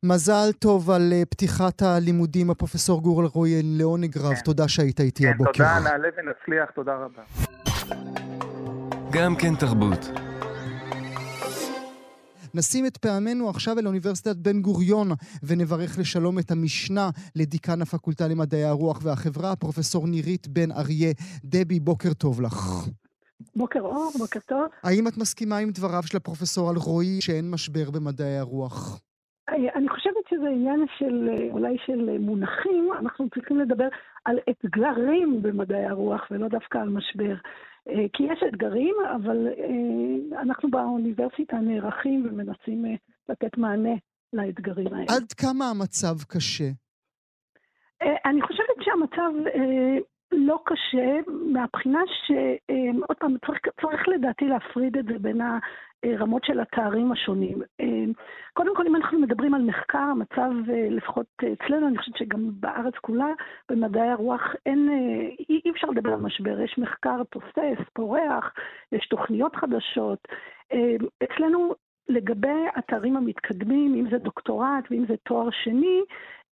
מזל 0.04 0.52
טוב 0.60 0.92
על 0.92 1.14
אה, 1.14 1.26
פתיחת 1.30 1.82
הלימודים, 1.82 2.50
הפרופסור 2.50 3.02
גורל 3.02 3.26
רועי 3.26 3.62
לעונג 3.64 4.18
רב. 4.18 4.34
כן. 4.34 4.42
תודה 4.46 4.68
שהיית 4.68 5.00
איתי 5.00 5.24
כן, 5.24 5.30
הבוקר. 5.30 5.52
כן, 5.52 5.64
תודה, 5.64 5.90
נעלה 5.92 6.08
ונצליח, 6.18 6.72
תודה 6.72 6.96
רבה. 6.96 7.24
גם 9.12 9.36
כן 9.36 9.56
תרבות. 9.60 10.27
נשים 12.58 12.86
את 12.86 12.98
פעמנו 12.98 13.50
עכשיו 13.50 13.80
אל 13.80 13.88
אוניברסיטת 13.88 14.36
בן 14.36 14.62
גוריון 14.62 15.08
ונברך 15.48 16.00
לשלום 16.00 16.40
את 16.40 16.52
המשנה 16.52 17.10
לדיקן 17.36 17.82
הפקולטה 17.82 18.28
למדעי 18.28 18.64
הרוח 18.64 19.00
והחברה, 19.04 19.56
פרופסור 19.56 20.08
נירית 20.08 20.48
בן 20.48 20.72
אריה. 20.72 21.12
דבי, 21.44 21.80
בוקר 21.80 22.14
טוב 22.14 22.42
לך. 22.42 22.58
בוקר 23.56 23.80
אור, 23.80 24.12
בוקר 24.18 24.40
טוב. 24.40 24.66
האם 24.84 25.08
את 25.08 25.18
מסכימה 25.18 25.58
עם 25.58 25.70
דבריו 25.70 26.04
של 26.04 26.18
הפרופסור 26.18 26.72
אלרועי 26.72 27.22
שאין 27.22 27.52
משבר 27.52 27.92
במדעי 27.92 28.38
הרוח? 28.38 29.00
אני 29.50 29.90
חושבת 29.90 30.24
שזה 30.30 30.48
עניין 30.48 30.86
של, 30.98 31.30
אולי 31.52 31.76
של 31.86 32.18
מונחים, 32.20 32.90
אנחנו 33.00 33.30
צריכים 33.30 33.60
לדבר 33.60 33.88
על 34.26 34.38
אתגרים 34.50 35.42
במדעי 35.42 35.86
הרוח 35.86 36.22
ולא 36.32 36.48
דווקא 36.48 36.78
על 36.78 36.90
משבר. 36.90 37.36
אה, 37.90 38.06
כי 38.14 38.24
יש 38.24 38.44
אתגרים, 38.48 38.96
אבל 39.16 39.48
אה, 39.48 40.42
אנחנו 40.42 40.70
באוניברסיטה 40.70 41.58
נערכים 41.58 42.26
ומנסים 42.30 42.86
אה, 42.86 42.96
לתת 43.30 43.58
מענה 43.58 43.96
לאתגרים 44.34 44.94
האלה. 44.94 45.06
עד 45.16 45.34
כמה 45.34 45.70
המצב 45.70 46.16
קשה? 46.28 46.70
אני 48.26 48.42
חושבת 48.42 48.76
שהמצב 48.82 49.32
לא 50.32 50.60
קשה, 50.66 51.20
מהבחינה 51.54 52.02
שעוד 52.28 53.18
פעם, 53.18 53.36
צריך, 53.46 53.60
צריך 53.82 54.08
לדעתי 54.08 54.46
להפריד 54.48 54.98
את 54.98 55.06
זה 55.06 55.20
בין 55.20 55.42
הרמות 56.04 56.44
של 56.46 56.60
התארים 56.60 57.12
השונים. 57.12 57.62
קודם 58.54 58.76
כל, 58.76 58.88
אם 58.88 58.96
אנחנו 58.96 59.20
מדברים 59.20 59.54
על 59.54 59.62
מחקר, 59.62 59.98
המצב, 59.98 60.52
לפחות 60.90 61.26
אצלנו, 61.54 61.88
אני 61.88 61.98
חושבת 61.98 62.18
שגם 62.18 62.50
בארץ 62.60 62.94
כולה, 63.02 63.30
במדעי 63.70 64.10
הרוח 64.10 64.56
אין, 64.66 64.90
אי, 65.50 65.62
אי 65.66 65.72
אפשר 65.72 65.88
לדבר 65.88 66.14
על 66.14 66.20
משבר. 66.20 66.62
יש 66.62 66.78
מחקר 66.78 67.24
תוסס, 67.24 67.80
פורח, 67.94 68.54
יש 68.92 69.08
תוכניות 69.08 69.56
חדשות. 69.56 70.28
אצלנו, 71.24 71.74
לגבי 72.10 72.64
התארים 72.76 73.18
המתקדמים, 73.18 73.96
אם 73.96 74.06
זה 74.12 74.18
דוקטורט 74.18 74.84
ואם 74.92 75.06
זה 75.10 75.16
תואר 75.24 75.50
שני, 75.64 76.02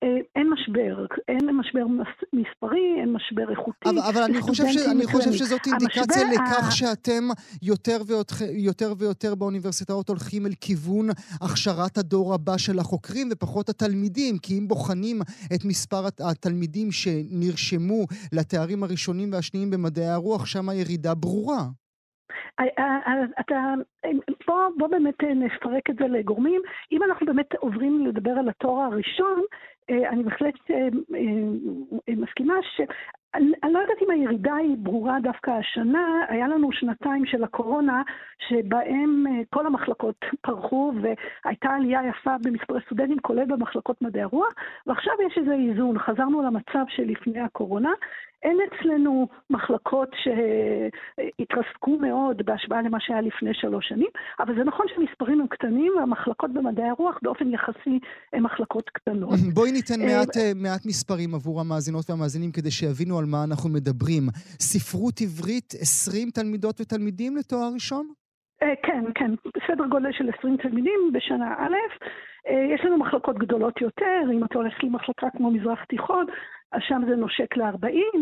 אה, 0.03 0.17
אין 0.35 0.49
משבר, 0.49 1.05
אין 1.27 1.55
משבר 1.57 1.85
מספרי, 2.33 2.95
אין 3.01 3.13
משבר 3.13 3.51
איכותי. 3.51 3.89
אבל, 3.89 3.99
אבל 3.99 4.23
אני, 4.23 4.41
חושב 4.41 4.63
ש, 4.67 4.77
אני 4.77 5.05
חושב 5.05 5.31
שזאת 5.31 5.67
אינדיקציה 5.67 6.23
לכך 6.33 6.67
ה... 6.67 6.71
שאתם 6.71 7.23
יותר 7.61 7.97
ויותר, 8.07 8.35
יותר 8.51 8.93
ויותר 8.97 9.35
באוניברסיטאות 9.35 10.09
הולכים 10.09 10.45
אל 10.45 10.51
כיוון 10.61 11.09
הכשרת 11.41 11.97
הדור 11.97 12.33
הבא 12.33 12.57
של 12.57 12.79
החוקרים 12.79 13.29
ופחות 13.31 13.69
התלמידים, 13.69 14.37
כי 14.37 14.59
אם 14.59 14.67
בוחנים 14.67 15.21
את 15.55 15.65
מספר 15.65 16.05
התלמידים 16.19 16.91
שנרשמו 16.91 18.05
לתארים 18.31 18.83
הראשונים 18.83 19.33
והשניים 19.33 19.69
במדעי 19.69 20.07
הרוח, 20.07 20.45
שם 20.45 20.69
הירידה 20.69 21.15
ברורה. 21.15 21.65
אה, 22.59 22.65
אה, 22.79 23.23
אתה, 23.39 23.73
בוא, 24.47 24.69
בוא 24.77 24.87
באמת 24.87 25.23
נפרק 25.23 25.89
את 25.89 25.95
זה 25.95 26.07
לגורמים. 26.07 26.61
אם 26.91 27.03
אנחנו 27.03 27.25
באמת 27.25 27.55
עוברים 27.55 28.05
לדבר 28.05 28.31
על 28.31 28.49
התואר 28.49 28.81
הראשון, 28.81 29.41
אה, 29.89 30.09
אני 30.09 30.23
בהחלט 30.23 30.71
אה, 30.71 30.87
אה, 32.09 32.15
מסכימה 32.15 32.53
ש... 32.61 32.81
אני 33.63 33.73
לא 33.73 33.79
יודעת 33.79 33.97
אם 34.01 34.11
הירידה 34.11 34.55
היא 34.55 34.77
ברורה 34.77 35.17
דווקא 35.23 35.51
השנה, 35.51 36.25
היה 36.27 36.47
לנו 36.47 36.71
שנתיים 36.71 37.25
של 37.25 37.43
הקורונה 37.43 38.03
שבהם 38.47 39.25
כל 39.49 39.65
המחלקות 39.67 40.25
פרחו 40.41 40.93
והייתה 41.01 41.69
עלייה 41.69 42.01
יפה 42.09 42.35
במספרי 42.43 42.81
סטודנטים, 42.85 43.19
כולל 43.19 43.45
במחלקות 43.45 44.01
מדעי 44.01 44.21
הרוח, 44.21 44.53
ועכשיו 44.87 45.13
יש 45.27 45.37
איזה 45.37 45.53
איזון, 45.53 45.99
חזרנו 45.99 46.41
למצב 46.43 46.85
שלפני 46.87 47.39
הקורונה, 47.39 47.91
אין 48.43 48.57
אצלנו 48.67 49.27
מחלקות 49.49 50.09
שהתרסקו 50.23 51.97
מאוד 51.99 52.41
בהשוואה 52.45 52.81
למה 52.81 52.97
שהיה 52.99 53.21
לפני 53.21 53.53
שלוש 53.53 53.87
שנים, 53.87 54.07
אבל 54.39 54.55
זה 54.55 54.63
נכון 54.63 54.85
שהמספרים 54.89 55.41
הם 55.41 55.47
קטנים, 55.47 55.93
והמחלקות 55.97 56.53
במדעי 56.53 56.89
הרוח 56.89 57.19
באופן 57.21 57.51
יחסי 57.51 57.99
הן 58.33 58.43
מחלקות 58.43 58.89
קטנות. 58.89 59.39
בואי 59.55 59.71
ניתן 59.71 60.01
אה, 60.01 60.05
מעט, 60.05 60.37
אה, 60.37 60.51
מעט 60.55 60.85
מספרים 60.85 61.35
עבור 61.35 61.61
המאזינות 61.61 62.09
והמאזינים 62.09 62.51
כדי 62.51 62.71
שיבינו 62.71 63.19
על 63.19 63.25
מה 63.25 63.43
אנחנו 63.43 63.69
מדברים. 63.69 64.23
ספרות 64.59 65.21
עברית, 65.21 65.73
20 65.79 66.29
תלמידות 66.29 66.81
ותלמידים 66.81 67.37
לתואר 67.37 67.69
ראשון? 67.73 68.07
כן, 68.59 69.03
כן, 69.15 69.31
בסדר 69.55 69.85
גודל 69.89 70.11
של 70.11 70.29
20 70.39 70.57
תלמידים 70.57 70.99
בשנה 71.13 71.53
א'. 71.57 71.75
יש 72.75 72.81
לנו 72.85 72.97
מחלקות 72.97 73.37
גדולות 73.37 73.81
יותר, 73.81 74.21
אם 74.33 74.43
אתה 74.43 74.57
הולך 74.57 74.73
למחלקה 74.83 75.27
כמו 75.37 75.51
מזרח 75.51 75.83
תיכון, 75.83 76.25
אז 76.71 76.81
שם 76.87 77.01
זה 77.09 77.15
נושק 77.15 77.57
ל-40. 77.57 78.17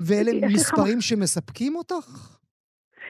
ואלה 0.00 0.48
מספרים 0.48 0.98
לך... 0.98 1.02
שמספקים 1.02 1.76
אותך? 1.76 2.34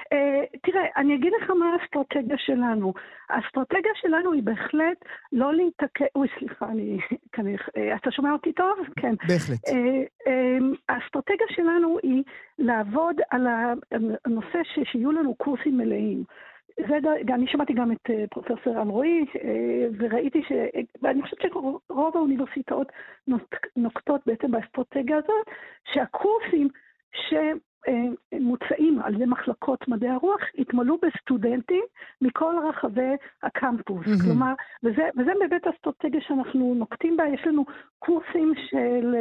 Uh, 0.04 0.58
תראה, 0.62 0.84
אני 0.96 1.14
אגיד 1.14 1.32
לך 1.42 1.50
מה 1.50 1.66
האסטרטגיה 1.72 2.36
שלנו. 2.38 2.92
האסטרטגיה 3.30 3.92
שלנו 3.94 4.32
היא 4.32 4.42
בהחלט 4.42 4.98
לא 5.32 5.54
להיתקע... 5.54 6.04
אוי, 6.14 6.28
סליחה, 6.38 6.66
אני 6.66 6.98
כנראה... 7.32 7.64
Uh, 7.66 7.96
אתה 7.96 8.10
שומע 8.10 8.32
אותי 8.32 8.52
טוב? 8.52 8.78
כן. 8.96 9.14
בהחלט. 9.28 9.68
Uh, 9.68 9.72
uh, 9.72 10.76
האסטרטגיה 10.88 11.46
שלנו 11.50 11.98
היא 12.02 12.22
לעבוד 12.58 13.16
על 13.30 13.46
הנושא 14.24 14.58
שיהיו 14.84 15.12
לנו 15.12 15.34
קורסים 15.34 15.78
מלאים. 15.78 16.24
זה, 16.80 16.98
אני 17.34 17.46
שמעתי 17.46 17.72
גם 17.72 17.92
את 17.92 18.10
פרופסור 18.30 18.82
אלרועי, 18.82 19.24
וראיתי 19.98 20.42
ש... 20.42 20.52
ואני 21.02 21.22
חושבת 21.22 21.40
שרוב 21.42 22.16
האוניברסיטאות 22.16 22.92
נוקטות 23.76 24.20
בעצם 24.26 24.50
באסטרטגיה 24.50 25.16
הזאת, 25.16 25.46
שהקורסים 25.92 26.68
ש... 27.12 27.34
מוצאים 28.40 28.98
על 29.02 29.14
ידי 29.14 29.24
מחלקות 29.24 29.88
מדעי 29.88 30.10
הרוח 30.10 30.40
התמלאו 30.58 30.96
בסטודנטים 31.02 31.84
מכל 32.20 32.54
רחבי 32.68 33.10
הקמפוס. 33.42 34.06
Mm-hmm. 34.06 34.24
כלומר, 34.24 34.52
וזה, 34.82 35.08
וזה 35.16 35.32
באמת 35.38 35.66
אסטרטגיה 35.66 36.20
שאנחנו 36.20 36.74
נוקטים 36.74 37.16
בה, 37.16 37.24
יש 37.26 37.46
לנו 37.46 37.64
קורסים 37.98 38.52
של... 38.70 39.14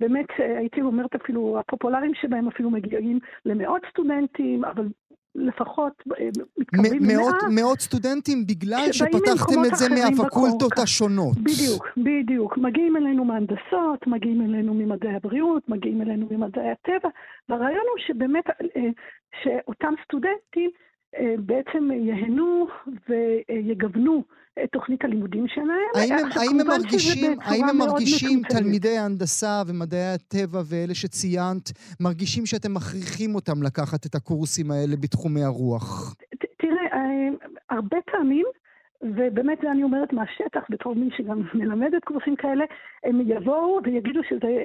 באמת, 0.00 0.26
הייתי 0.38 0.80
אומרת 0.80 1.14
אפילו, 1.14 1.58
הפופולריים 1.58 2.14
שבהם 2.14 2.48
אפילו 2.48 2.70
מגיעים 2.70 3.18
למאות 3.46 3.82
סטודנטים, 3.90 4.64
אבל 4.64 4.88
לפחות 5.34 5.92
אה, 6.20 6.28
מתקרבים 6.58 7.02
מאות, 7.06 7.34
מאות 7.50 7.80
סטודנטים 7.80 8.46
בגלל 8.46 8.92
שפתחתם 8.92 9.64
את 9.64 9.76
זה 9.76 9.88
מהפקולטות. 9.88 10.78
השונות. 10.78 11.38
בדיוק, 11.38 11.88
בדיוק. 11.96 12.58
מגיעים 12.58 12.96
אלינו 12.96 13.24
מהנדסות, 13.24 14.06
מגיעים 14.06 14.40
אלינו 14.40 14.74
ממדעי 14.74 15.14
הבריאות, 15.14 15.68
מגיעים 15.68 16.02
אלינו 16.02 16.26
ממדעי 16.30 16.70
הטבע, 16.70 17.08
והרעיון 17.48 17.84
הוא 17.90 17.98
שבאמת, 18.06 18.44
אה, 18.50 18.90
שאותם 19.42 19.92
סטודנטים 20.04 20.70
אה, 21.16 21.34
בעצם 21.38 21.90
ייהנו 21.92 22.66
ויגוונו 23.08 24.22
תוכנית 24.72 25.04
הלימודים 25.04 25.48
שלהם. 25.48 25.68
האם 25.94 26.12
הם, 26.12 26.30
האם 26.34 26.60
הם 26.60 26.66
מרגישים, 26.66 27.32
האם 27.40 27.68
הם 27.68 27.78
מרגישים 27.78 28.42
תלמידי 28.48 28.98
ההנדסה 28.98 29.62
ומדעי 29.66 30.14
הטבע 30.14 30.60
ואלה 30.70 30.94
שציינת, 30.94 31.72
מרגישים 32.00 32.46
שאתם 32.46 32.74
מכריחים 32.74 33.34
אותם 33.34 33.62
לקחת 33.62 34.06
את 34.06 34.14
הקורסים 34.14 34.70
האלה 34.70 34.96
בתחומי 34.96 35.42
הרוח? 35.42 36.14
תראה, 36.58 36.86
אה, 36.92 37.28
הרבה 37.70 37.96
פעמים 38.10 38.46
ובאמת 39.02 39.58
זה 39.62 39.70
אני 39.70 39.82
אומרת 39.82 40.12
מהשטח, 40.12 40.60
בתור 40.70 40.94
מי 40.94 41.08
שגם 41.16 41.42
מלמדת 41.54 42.04
קורסים 42.04 42.36
כאלה, 42.36 42.64
הם 43.04 43.20
יבואו 43.20 43.78
ויגידו 43.84 44.20
שזה 44.28 44.64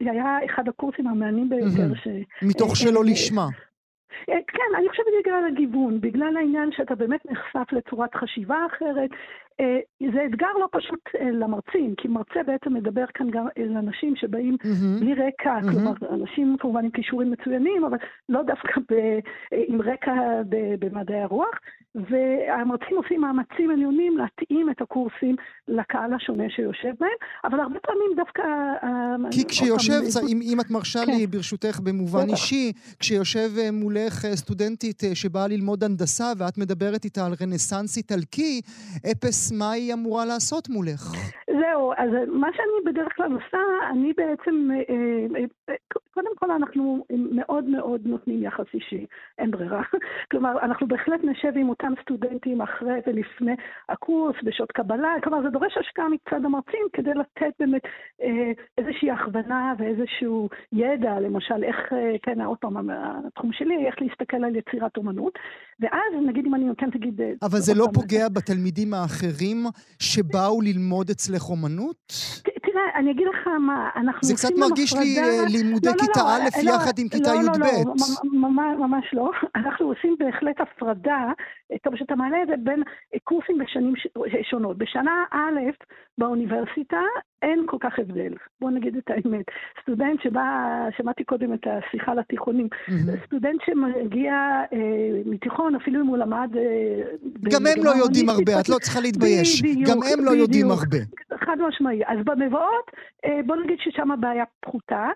היה 0.00 0.38
אחד 0.44 0.68
הקורסים 0.68 1.06
המעניינים 1.06 1.48
ביותר. 1.48 1.94
ש... 1.94 2.08
מתוך 2.42 2.76
שלא 2.76 3.04
לשמה. 3.04 3.48
אה, 4.28 4.38
כן, 4.46 4.76
אני 4.78 4.88
חושבת 4.88 5.06
בגלל 5.20 5.44
הגיוון, 5.52 6.00
בגלל 6.00 6.36
העניין 6.36 6.72
שאתה 6.72 6.94
באמת 6.94 7.20
נחשף 7.30 7.72
לצורת 7.72 8.14
חשיבה 8.14 8.66
אחרת. 8.66 9.10
אה, 9.60 9.78
זה 10.14 10.24
אתגר 10.24 10.52
לא 10.60 10.68
פשוט 10.72 11.00
אה, 11.20 11.30
למרצים, 11.30 11.94
כי 11.96 12.08
מרצה 12.08 12.42
בעצם 12.46 12.74
מדבר 12.74 13.04
כאן 13.14 13.30
גם 13.30 13.46
אל 13.58 13.76
אנשים 13.76 14.16
שבאים 14.16 14.56
mm-hmm. 14.62 15.00
בלי 15.00 15.14
רקע, 15.14 15.58
mm-hmm. 15.58 15.72
כלומר, 15.72 15.92
אנשים 16.10 16.56
כמובן 16.60 16.84
עם 16.84 16.90
כישורים 16.90 17.30
מצוינים, 17.30 17.84
אבל 17.84 17.98
לא 18.28 18.42
דווקא 18.42 18.80
ב, 18.90 18.94
עם 19.68 19.82
רקע 19.82 20.12
במדעי 20.78 21.20
הרוח. 21.20 21.58
והמרצים 21.94 22.96
עושים 22.96 23.20
מאמצים 23.20 23.70
עליונים 23.70 24.18
להתאים 24.18 24.70
את 24.70 24.82
הקורסים 24.82 25.36
לקהל 25.68 26.14
השונה 26.14 26.44
שיושב 26.48 26.92
בהם, 27.00 27.18
אבל 27.44 27.60
הרבה 27.60 27.78
פעמים 27.80 28.10
דווקא... 28.16 28.42
כי 29.30 29.44
כשיושב, 29.48 29.92
אותם... 29.92 30.26
אם, 30.28 30.40
אם 30.42 30.60
את 30.60 30.70
מרשה 30.70 31.00
כן. 31.06 31.12
לי 31.12 31.26
ברשותך 31.26 31.80
במובן 31.80 32.28
אישי, 32.28 32.72
כשיושב 32.98 33.50
אה, 33.58 33.70
מולך 33.72 34.24
אה, 34.24 34.36
סטודנטית 34.36 35.04
אה, 35.04 35.14
שבאה 35.14 35.48
ללמוד 35.48 35.84
הנדסה 35.84 36.32
ואת 36.38 36.58
מדברת 36.58 37.04
איתה 37.04 37.26
על 37.26 37.32
רנסאנס 37.40 37.96
איטלקי, 37.96 38.60
אפס 39.10 39.43
מה 39.52 39.70
היא 39.70 39.92
אמורה 39.92 40.24
לעשות 40.24 40.68
מולך? 40.68 41.12
זהו, 41.60 41.92
אז 41.96 42.10
מה 42.28 42.48
שאני 42.56 42.92
בדרך 42.92 43.16
כלל 43.16 43.32
עושה, 43.32 43.58
אני 43.90 44.12
בעצם, 44.16 44.68
קודם 46.14 46.36
כל 46.36 46.50
אנחנו 46.50 47.04
מאוד 47.10 47.64
מאוד 47.64 48.00
נותנים 48.04 48.42
יחס 48.42 48.64
אישי, 48.74 49.06
אין 49.38 49.50
ברירה. 49.50 49.82
כלומר, 50.30 50.52
אנחנו 50.62 50.88
בהחלט 50.88 51.20
נשב 51.24 51.52
עם 51.56 51.68
אותם 51.68 51.92
סטודנטים 52.02 52.60
אחרי 52.60 53.00
ולפני 53.06 53.54
הקורס, 53.88 54.36
בשעות 54.44 54.72
קבלה, 54.72 55.14
כלומר 55.22 55.42
זה 55.42 55.48
דורש 55.48 55.76
השקעה 55.80 56.06
מצד 56.08 56.44
המרצים 56.44 56.86
כדי 56.92 57.14
לתת 57.14 57.52
באמת 57.60 57.82
אה, 58.22 58.52
איזושהי 58.78 59.10
הכוונה 59.10 59.74
ואיזשהו 59.78 60.48
ידע, 60.72 61.20
למשל 61.20 61.64
איך, 61.64 61.76
אה, 61.92 62.16
כן, 62.22 62.40
עוד 62.40 62.58
פעם, 62.58 62.90
התחום 63.26 63.52
שלי, 63.52 63.86
איך 63.86 63.94
להסתכל 64.00 64.44
על 64.44 64.56
יצירת 64.56 64.96
אומנות, 64.96 65.38
ואז 65.80 66.10
נגיד 66.26 66.46
אם 66.46 66.54
אני 66.54 66.64
נותנת, 66.64 66.92
תגיד... 66.96 67.20
אה, 67.20 67.32
אבל 67.42 67.58
זה 67.58 67.74
לא 67.74 67.86
פוגע 67.94 68.28
בתלמידים 68.28 68.94
האחרים 68.94 69.64
שבאו 69.98 70.60
ללמוד 70.60 71.10
אצלך 71.10 71.43
אומנות? 71.50 72.12
תראה, 72.44 72.82
אני 72.94 73.10
אגיד 73.10 73.26
לך 73.26 73.48
מה, 73.60 73.90
אנחנו 73.96 74.20
זה 74.22 74.34
קצת 74.34 74.50
מרגיש. 74.58 74.94
לי 74.94 75.18
אה, 75.18 75.44
לימודי 75.48 75.88
לא, 75.88 75.94
לא, 75.94 76.00
כיתה 76.00 76.20
לא, 76.20 76.28
א' 76.28 76.64
לא, 76.64 76.70
יחד 76.70 76.98
עם 76.98 77.08
כיתה 77.08 77.30
י"ב. 77.30 77.46
לא, 77.46 77.52
לא, 77.58 77.66
לא, 78.32 78.86
ממש 78.86 79.04
לא. 79.12 79.30
אנחנו 79.60 79.86
עושים 79.86 80.16
בהחלט 80.18 80.60
הפרדה, 80.60 81.32
אה, 81.72 81.78
טוב 81.82 81.96
שאתה 81.96 82.14
מעלה 82.14 82.42
את 82.42 82.48
זה, 82.48 82.54
בין 82.58 82.82
קורסים 83.24 83.58
בשנים 83.58 83.94
שונות. 84.50 84.78
בשנה 84.78 85.24
א' 85.32 85.60
באוניברסיטה 86.18 87.00
אין 87.42 87.64
כל 87.66 87.76
כך 87.80 87.98
הבדל. 87.98 88.32
בוא 88.60 88.70
נגיד 88.70 88.96
את 88.96 89.10
האמת. 89.10 89.44
סטודנט 89.82 90.22
שבא, 90.22 90.42
שמעתי 90.96 91.24
קודם 91.24 91.54
את 91.54 91.66
השיחה 91.66 92.14
לתיכונים. 92.14 92.68
סטודנט 93.26 93.60
שמגיע 93.66 94.32
אה, 94.72 95.20
מתיכון, 95.26 95.74
אפילו 95.74 96.00
אם 96.00 96.06
הוא 96.06 96.16
למד... 96.16 96.50
אה, 96.56 97.02
גם 97.42 97.66
הם 97.66 97.84
לא 97.84 97.90
יודעים 97.90 98.28
הרבה, 98.28 98.60
את 98.60 98.68
לא 98.68 98.76
צריכה 98.78 99.00
להתבייש. 99.00 99.62
גם 99.62 99.98
הם 100.12 100.24
לא 100.24 100.30
יודעים 100.30 100.70
הרבה. 100.70 100.98
חד 101.36 101.56
משמעי. 101.68 102.00
אז 102.06 102.18
במבואות, 102.24 102.90
אה, 103.24 103.40
בוא 103.46 103.56
נגיד 103.56 103.78
ששם 103.80 104.10
הבעיה 104.10 104.44
פחותה. 104.60 105.08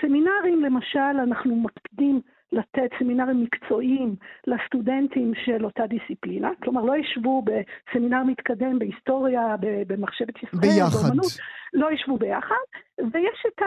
סמינרים, 0.00 0.64
למשל, 0.64 0.98
אנחנו 0.98 1.56
מקפידים 1.56 2.20
לתת 2.52 2.90
סמינרים 2.98 3.42
מקצועיים 3.42 4.16
לסטודנטים 4.46 5.32
של 5.44 5.64
אותה 5.64 5.86
דיסציפלינה. 5.86 6.50
כלומר, 6.62 6.82
לא 6.82 6.96
ישבו 6.96 7.42
בסמינר 7.42 8.22
מתקדם 8.22 8.78
בהיסטוריה, 8.78 9.56
במחשבת 9.86 10.42
ישראל, 10.42 10.62
ביחד. 10.62 11.08
באמנות, 11.08 11.32
לא 11.72 11.92
ישבו 11.92 12.16
ביחד. 12.16 12.64
ויש 13.12 13.46
את 13.46 13.62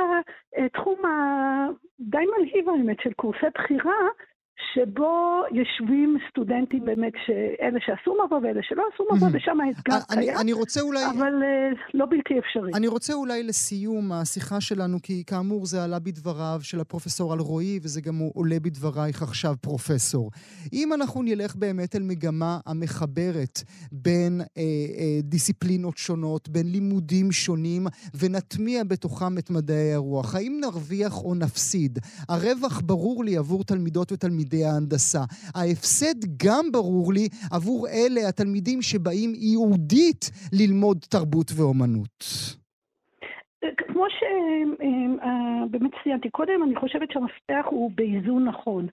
התחום 0.58 1.00
הדי 1.06 2.26
מלהיב 2.38 2.70
האמת 2.70 2.98
של 3.04 3.14
קורסי 3.14 3.46
בחירה, 3.56 4.08
שבו 4.74 5.44
יושבים 5.52 6.18
סטודנטים 6.30 6.86
באמת, 6.86 7.14
אלה 7.62 7.80
שעשו 7.86 8.18
מבוא 8.26 8.38
ואלה 8.38 8.60
שלא 8.64 8.84
עשו 8.94 9.04
מבוא. 9.16 9.28
ושם 9.34 9.62
האתגר 9.62 10.00
קיים. 10.10 10.38
אני 10.42 10.54
רוצה 10.54 10.82
אולי... 10.82 11.06
אבל 11.06 11.34
uh, 11.42 11.80
לא 11.94 12.06
בלתי 12.10 12.40
אפשרי. 12.40 12.72
אני 12.76 12.88
רוצה 12.88 13.14
אולי 13.14 13.44
לסיום 13.44 14.12
השיחה 14.12 14.62
שלנו, 14.62 14.98
כי 15.04 15.24
כאמור 15.28 15.66
זה 15.66 15.84
עלה 15.84 16.00
בדבריו 16.00 16.60
של 16.62 16.80
הפרופסור 16.80 17.34
אלרועי, 17.34 17.80
וזה 17.84 18.02
גם 18.02 18.20
עולה 18.34 18.60
בדברייך 18.60 19.22
עכשיו, 19.22 19.56
פרופסור. 19.62 20.32
אם 20.74 20.94
אנחנו 20.94 21.22
נלך 21.22 21.56
באמת 21.56 21.96
אל 21.96 22.04
מגמה 22.04 22.60
המחברת 22.66 23.60
בין 23.92 24.42
אה, 24.42 24.46
אה, 24.58 25.20
דיסציפלינות 25.24 25.98
שונות, 25.98 26.50
בין 26.50 26.72
לימודים 26.72 27.32
שונים, 27.32 27.88
ונטמיע 28.20 28.84
בתוכם 28.84 29.38
את 29.38 29.50
מדעי 29.50 29.94
הרוח, 29.94 30.36
האם 30.36 30.58
נרוויח 30.62 31.24
או 31.24 31.36
נפסיד? 31.36 32.00
הרווח 32.30 32.82
ברור 32.86 33.24
לי 33.24 33.38
עבור 33.38 33.64
תלמידות 33.64 34.12
ותלמידים. 34.12 34.43
תלמידי 34.44 34.66
ההנדסה. 34.66 35.20
ההפסד 35.56 36.20
גם 36.46 36.66
ברור 36.72 37.14
לי 37.14 37.28
עבור 37.52 37.88
אלה 37.88 38.30
התלמידים 38.30 38.82
שבאים 38.82 39.34
ייעודית 39.36 40.32
ללמוד 40.54 40.98
תרבות 41.10 41.52
ואומנות. 41.56 42.24
כמו 43.78 44.06
שבאמת 44.10 45.92
ציינתי 46.04 46.30
קודם, 46.30 46.64
אני 46.64 46.76
חושבת 46.76 47.12
שהמפתח 47.12 47.66
הוא 47.66 47.92
באיזון 47.96 48.46
נכון. 48.48 48.88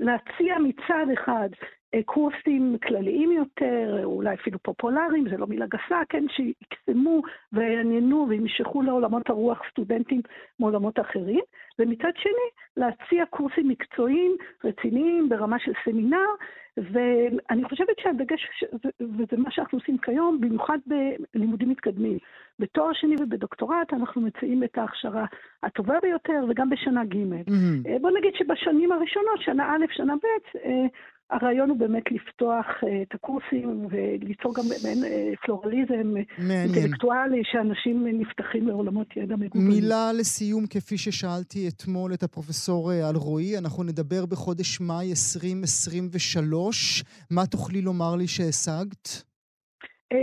להציע 0.00 0.54
מצד 0.58 1.06
אחד 1.18 1.48
אה, 1.52 1.83
קורסים 2.04 2.76
כלליים 2.82 3.32
יותר, 3.32 4.00
אולי 4.04 4.34
אפילו 4.34 4.58
פופולריים, 4.58 5.28
זה 5.30 5.36
לא 5.36 5.46
מילה 5.46 5.66
גסה, 5.66 6.00
כן, 6.08 6.24
שיקסמו 6.28 7.22
ויעניינו 7.52 8.26
וימשכו 8.28 8.82
לעולמות 8.82 9.30
הרוח 9.30 9.60
סטודנטים 9.70 10.20
מעולמות 10.60 11.00
אחרים. 11.00 11.40
ומצד 11.78 12.12
שני, 12.16 12.48
להציע 12.76 13.26
קורסים 13.26 13.68
מקצועיים, 13.68 14.36
רציניים, 14.64 15.28
ברמה 15.28 15.58
של 15.58 15.72
סמינר, 15.84 16.28
ואני 16.76 17.64
חושבת 17.64 17.98
שהדגש, 17.98 18.64
וזה 19.00 19.36
מה 19.36 19.50
שאנחנו 19.50 19.78
עושים 19.78 19.98
כיום, 19.98 20.40
במיוחד 20.40 20.78
בלימודים 21.34 21.70
מתקדמים. 21.70 22.18
בתואר 22.58 22.92
שני 22.92 23.14
ובדוקטורט 23.18 23.92
אנחנו 23.92 24.20
מציעים 24.20 24.64
את 24.64 24.78
ההכשרה 24.78 25.24
הטובה 25.62 25.94
ביותר, 26.02 26.44
וגם 26.48 26.70
בשנה 26.70 27.04
ג'. 27.04 27.14
Mm-hmm. 27.14 27.98
בוא 28.00 28.10
נגיד 28.10 28.34
שבשנים 28.34 28.92
הראשונות, 28.92 29.40
שנה 29.40 29.74
א', 29.74 29.84
שנה 29.92 30.14
ב', 30.16 30.58
הרעיון 31.30 31.70
הוא 31.70 31.78
באמת 31.78 32.02
לפתוח 32.10 32.66
uh, 32.66 32.86
את 33.02 33.14
הקורסים 33.14 33.86
וליצור 33.90 34.54
גם 34.54 34.62
מעין 34.82 34.98
uh, 35.04 35.36
פלורליזם 35.46 36.14
אינטלקטואלי, 36.50 37.42
שאנשים 37.44 38.06
נפתחים 38.06 38.68
לעולמות 38.68 39.16
ידע 39.16 39.36
מגוונים. 39.36 39.68
מילה 39.68 40.12
לסיום, 40.12 40.66
כפי 40.66 40.98
ששאלתי 40.98 41.68
אתמול 41.68 42.14
את 42.14 42.22
הפרופסור 42.22 42.92
אה, 42.92 43.10
אלרועי, 43.10 43.58
אנחנו 43.58 43.82
נדבר 43.84 44.26
בחודש 44.26 44.80
מאי 44.80 45.10
2023. 45.10 47.04
מה 47.30 47.46
תוכלי 47.46 47.82
לומר 47.82 48.16
לי 48.16 48.26
שהשגת? 48.26 49.06
Uh, 50.14 50.16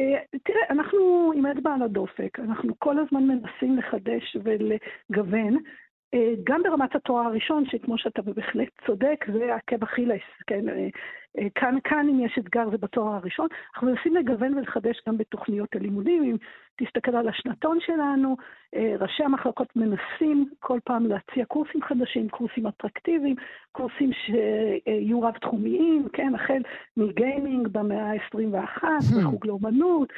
תראה, 0.43 0.65
אנחנו 0.69 1.31
עם 1.35 1.45
אצבע 1.45 1.73
על 1.73 1.81
הדופק, 1.81 2.39
אנחנו 2.39 2.73
כל 2.79 2.95
הזמן 2.99 3.23
מנסים 3.23 3.77
לחדש 3.77 4.37
ולגוון. 4.43 5.57
אה, 6.13 6.33
גם 6.43 6.63
ברמת 6.63 6.95
התואר 6.95 7.25
הראשון, 7.25 7.65
שכמו 7.65 7.97
שאתה 7.97 8.21
בהחלט 8.21 8.69
צודק, 8.85 9.25
זה 9.33 9.55
עקב 9.55 9.83
אכילס, 9.83 10.21
כן? 10.47 10.69
אה, 10.69 10.87
אה, 11.37 11.47
כאן, 11.55 11.77
כאן 11.83 12.07
אם 12.09 12.25
יש 12.25 12.37
אתגר 12.39 12.69
זה 12.71 12.77
בתואר 12.77 13.13
הראשון. 13.13 13.47
אנחנו 13.73 13.87
מנסים 13.87 14.15
לגוון 14.15 14.57
ולחדש 14.57 15.01
גם 15.07 15.17
בתוכניות 15.17 15.75
הלימודים. 15.75 16.23
אם 16.23 16.37
תסתכל 16.77 17.15
על 17.15 17.27
השנתון 17.27 17.77
שלנו, 17.81 18.35
ראשי 18.99 19.23
המחלקות 19.23 19.75
מנסים 19.75 20.49
כל 20.59 20.79
פעם 20.83 21.07
להציע 21.07 21.45
קורסים 21.45 21.81
חדשים, 21.81 22.29
קורסים 22.29 22.67
אטרקטיביים, 22.67 23.35
קורסים 23.71 24.11
שיהיו 24.13 25.21
רב-תחומיים, 25.21 26.07
כן? 26.13 26.35
החל 26.35 26.61
מגיימינג 26.97 27.67
במאה 27.67 28.11
ה-21, 28.11 28.83
בחוג 29.17 29.47
לאומנות, 29.47 30.13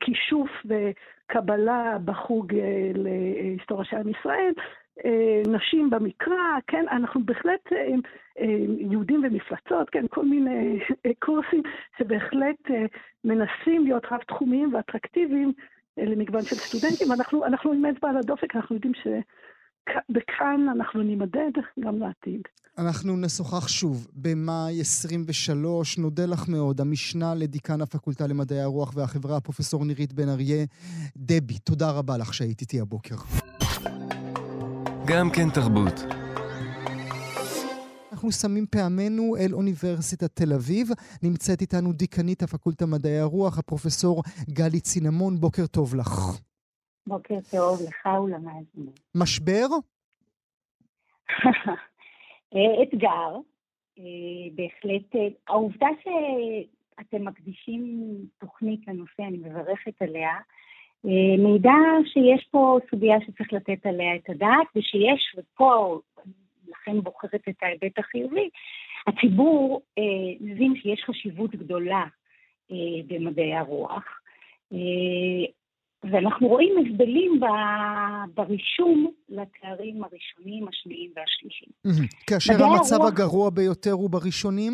כישוף 0.00 0.50
וקבלה 0.64 1.96
בחוג 2.04 2.52
להיסטוריה 2.94 3.84
של 3.84 3.96
עם 3.96 4.08
ישראל. 4.08 4.52
אה, 5.04 5.42
נשים 5.48 5.90
במקרא, 5.90 6.58
כן, 6.66 6.84
אנחנו 6.90 7.24
בהחלט 7.24 7.72
אה, 7.72 7.78
אה, 8.38 8.56
יהודים 8.90 9.24
ומפלצות, 9.24 9.90
כן, 9.90 10.04
כל 10.10 10.24
מיני 10.24 10.80
קורסים 11.18 11.62
שבהחלט 11.98 12.90
מנסים 13.24 13.84
להיות 13.84 14.02
רב-תחומיים 14.10 14.74
ואטרקטיביים 14.74 15.52
למגוון 15.96 16.42
של 16.42 16.56
סטודנטים. 16.56 17.12
אנחנו, 17.12 17.44
אנחנו 17.44 17.72
עם 17.72 17.86
אצבע 17.86 18.08
על 18.08 18.16
הדופק, 18.16 18.56
אנחנו 18.56 18.74
יודעים 18.74 18.92
שבכאן 18.94 20.68
אנחנו 20.68 21.02
נימדד 21.02 21.52
גם 21.80 21.98
לעתיד. 21.98 22.42
אנחנו 22.78 23.16
נשוחח 23.16 23.68
שוב 23.68 24.08
במאי 24.14 24.80
23. 24.80 25.98
נודה 25.98 26.26
לך 26.26 26.48
מאוד. 26.48 26.80
המשנה 26.80 27.34
לדיקן 27.34 27.80
הפקולטה 27.80 28.26
למדעי 28.26 28.60
הרוח 28.60 28.96
והחברה, 28.96 29.36
הפרופסור 29.36 29.84
נירית 29.84 30.12
בן 30.12 30.28
אריה. 30.28 30.64
דבי, 31.16 31.58
תודה 31.58 31.90
רבה 31.90 32.16
לך 32.18 32.34
שהיית 32.34 32.60
איתי 32.60 32.80
הבוקר. 32.80 33.14
גם 35.06 35.26
כן 35.36 35.48
תרבות. 35.54 35.98
אנחנו 38.12 38.32
שמים 38.32 38.66
פעמנו 38.66 39.36
אל 39.36 39.54
אוניברסיטת 39.54 40.30
תל 40.36 40.52
אביב. 40.52 40.86
נמצאת 41.22 41.60
איתנו 41.60 41.92
דיקנית 41.92 42.42
הפקולטה 42.42 42.86
מדעי 42.86 43.18
הרוח, 43.18 43.58
הפרופסור 43.58 44.22
גלי 44.50 44.80
צינמון. 44.80 45.36
בוקר 45.36 45.66
טוב 45.66 45.94
לך. 45.94 46.10
בוקר 47.06 47.38
טוב 47.50 47.78
לך 47.88 48.06
ולמאזינים. 48.24 48.94
משבר? 49.14 49.66
אה, 52.54 52.82
אתגר. 52.82 53.30
אה, 53.98 54.44
בהחלט, 54.54 55.14
אה, 55.14 55.28
העובדה 55.48 55.88
שאתם 56.02 57.24
מקדישים 57.24 57.82
תוכנית 58.38 58.88
לנושא, 58.88 59.22
אני 59.28 59.38
מברכת 59.38 60.02
עליה. 60.02 60.34
אה, 61.06 61.44
מידע 61.44 61.72
שיש 62.12 62.48
פה 62.50 62.78
סוגיה 62.90 63.16
שצריך 63.26 63.52
לתת 63.52 63.86
עליה 63.86 64.16
את 64.16 64.30
הדעת, 64.30 64.66
ושיש, 64.76 65.36
ופה, 65.36 66.00
לכן 66.68 67.00
בוחרת 67.00 67.40
את 67.48 67.62
ההיבט 67.62 67.98
החיובי, 67.98 68.48
הציבור 69.06 69.82
אה, 69.98 70.02
מבין 70.40 70.74
שיש 70.76 71.04
חשיבות 71.06 71.54
גדולה 71.54 72.04
אה, 72.70 72.76
במדעי 73.06 73.54
הרוח, 73.54 74.04
אה, 74.72 74.78
ואנחנו 76.10 76.48
רואים 76.48 76.74
הבדלים 76.78 77.40
ב, 77.40 77.44
ברישום 78.34 79.10
לתארים 79.28 80.04
הראשונים, 80.04 80.68
השניים 80.68 81.10
והשלישיים. 81.16 81.72
כאשר 82.26 82.52
המצב 82.52 82.96
הרוח... 82.96 83.12
הגרוע 83.12 83.50
ביותר 83.50 83.92
הוא 83.92 84.10
בראשונים? 84.10 84.72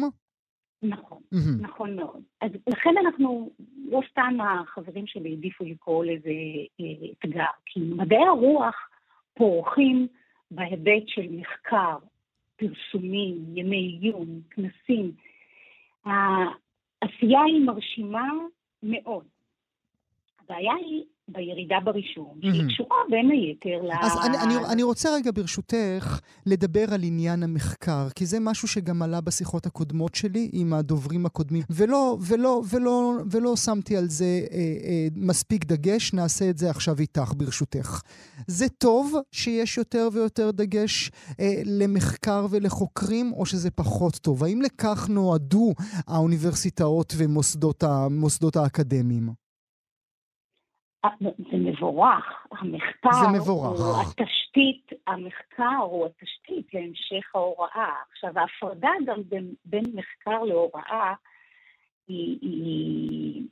נכון, 0.83 1.19
mm-hmm. 1.35 1.63
נכון 1.63 1.97
מאוד. 1.97 2.23
אז 2.41 2.51
לכן 2.67 2.95
אנחנו, 3.05 3.51
לא 3.91 4.01
סתם 4.11 4.39
החברים 4.41 5.07
שלי 5.07 5.31
העדיפו 5.31 5.65
לקרוא 5.65 6.05
לזה 6.05 6.31
אה, 6.81 7.09
אתגר, 7.19 7.45
כי 7.67 7.81
מדעי 7.81 8.27
הרוח 8.27 8.75
פורחים 9.35 10.07
בהיבט 10.51 11.03
של 11.07 11.27
מחקר, 11.31 11.97
פרסומים, 12.57 13.45
ימי 13.55 13.99
עיון, 14.01 14.41
כנסים. 14.51 15.13
העשייה 16.05 17.43
היא 17.43 17.67
מרשימה 17.67 18.29
מאוד. 18.83 19.25
הבעיה 20.51 20.73
היא 20.75 21.05
בירידה 21.29 21.77
ברישום, 21.85 22.39
שהיא 22.43 22.69
קשורה 22.69 22.97
בין 23.11 23.31
היתר 23.31 23.83
ל... 23.83 23.91
אז 24.01 24.27
אני, 24.27 24.39
אני, 24.39 24.73
אני 24.73 24.83
רוצה 24.83 25.09
רגע 25.15 25.31
ברשותך 25.35 26.21
לדבר 26.47 26.85
על 26.95 27.01
עניין 27.03 27.43
המחקר, 27.43 28.09
כי 28.15 28.27
זה 28.27 28.41
משהו 28.41 28.69
שגם 28.69 29.03
עלה 29.03 29.21
בשיחות 29.21 29.67
הקודמות 29.67 30.15
שלי 30.15 30.51
עם 30.53 30.73
הדוברים 30.73 31.27
הקודמים, 31.27 31.63
ולא, 31.71 32.17
ולא, 32.29 32.63
ולא, 32.71 33.13
ולא 33.31 33.57
שמתי 33.57 33.97
על 33.97 34.07
זה 34.07 34.25
אה, 34.25 34.59
אה, 34.59 35.09
מספיק 35.17 35.65
דגש, 35.65 36.13
נעשה 36.15 36.51
את 36.51 36.59
זה 36.59 36.71
עכשיו 36.71 36.99
איתך 36.99 37.33
ברשותך. 37.37 38.01
זה 38.47 38.69
טוב 38.69 39.15
שיש 39.33 39.79
יותר 39.79 40.09
ויותר 40.13 40.51
דגש 40.51 41.11
אה, 41.41 41.63
למחקר 41.65 42.47
ולחוקרים, 42.51 43.33
או 43.33 43.47
שזה 43.47 43.71
פחות 43.71 44.17
טוב? 44.17 44.45
האם 44.45 44.63
לכך 44.63 45.09
נועדו 45.09 45.73
האוניברסיטאות 46.07 47.15
ומוסדות 47.19 48.57
האקדמיים? 48.57 49.48
זה 51.21 51.57
מבורך. 51.57 52.47
המחקר 52.53 53.13
זה 53.13 53.39
מבורך. 53.39 53.81
הוא 53.81 54.03
התשתית, 54.03 54.93
המחקר 55.07 55.77
הוא 55.81 56.07
התשתית 56.07 56.75
להמשך 56.75 57.35
ההוראה. 57.35 57.93
עכשיו, 58.11 58.39
ההפרדה 58.39 58.91
גם 59.07 59.23
בין, 59.29 59.55
בין 59.65 59.85
מחקר 59.95 60.43
להוראה 60.43 61.15
היא, 62.09 62.39
היא, 62.43 63.43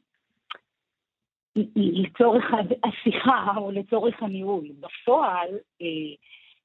היא, 1.54 1.66
היא 1.74 2.06
לצורך 2.06 2.44
השיחה 2.84 3.52
או 3.56 3.70
לצורך 3.70 4.22
הניהול. 4.22 4.64
בפועל, 4.80 5.48
אה, 5.82 5.86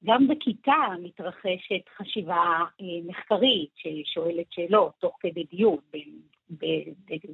גם 0.04 0.28
בכיתה 0.28 0.86
מתרחשת 1.02 1.88
חשיבה 1.96 2.44
אה, 2.80 2.86
מחקרית 3.06 3.70
ששואלת 3.74 4.46
שאלות 4.50 4.92
תוך 4.98 5.16
כדי 5.20 5.44
דיון, 5.50 5.78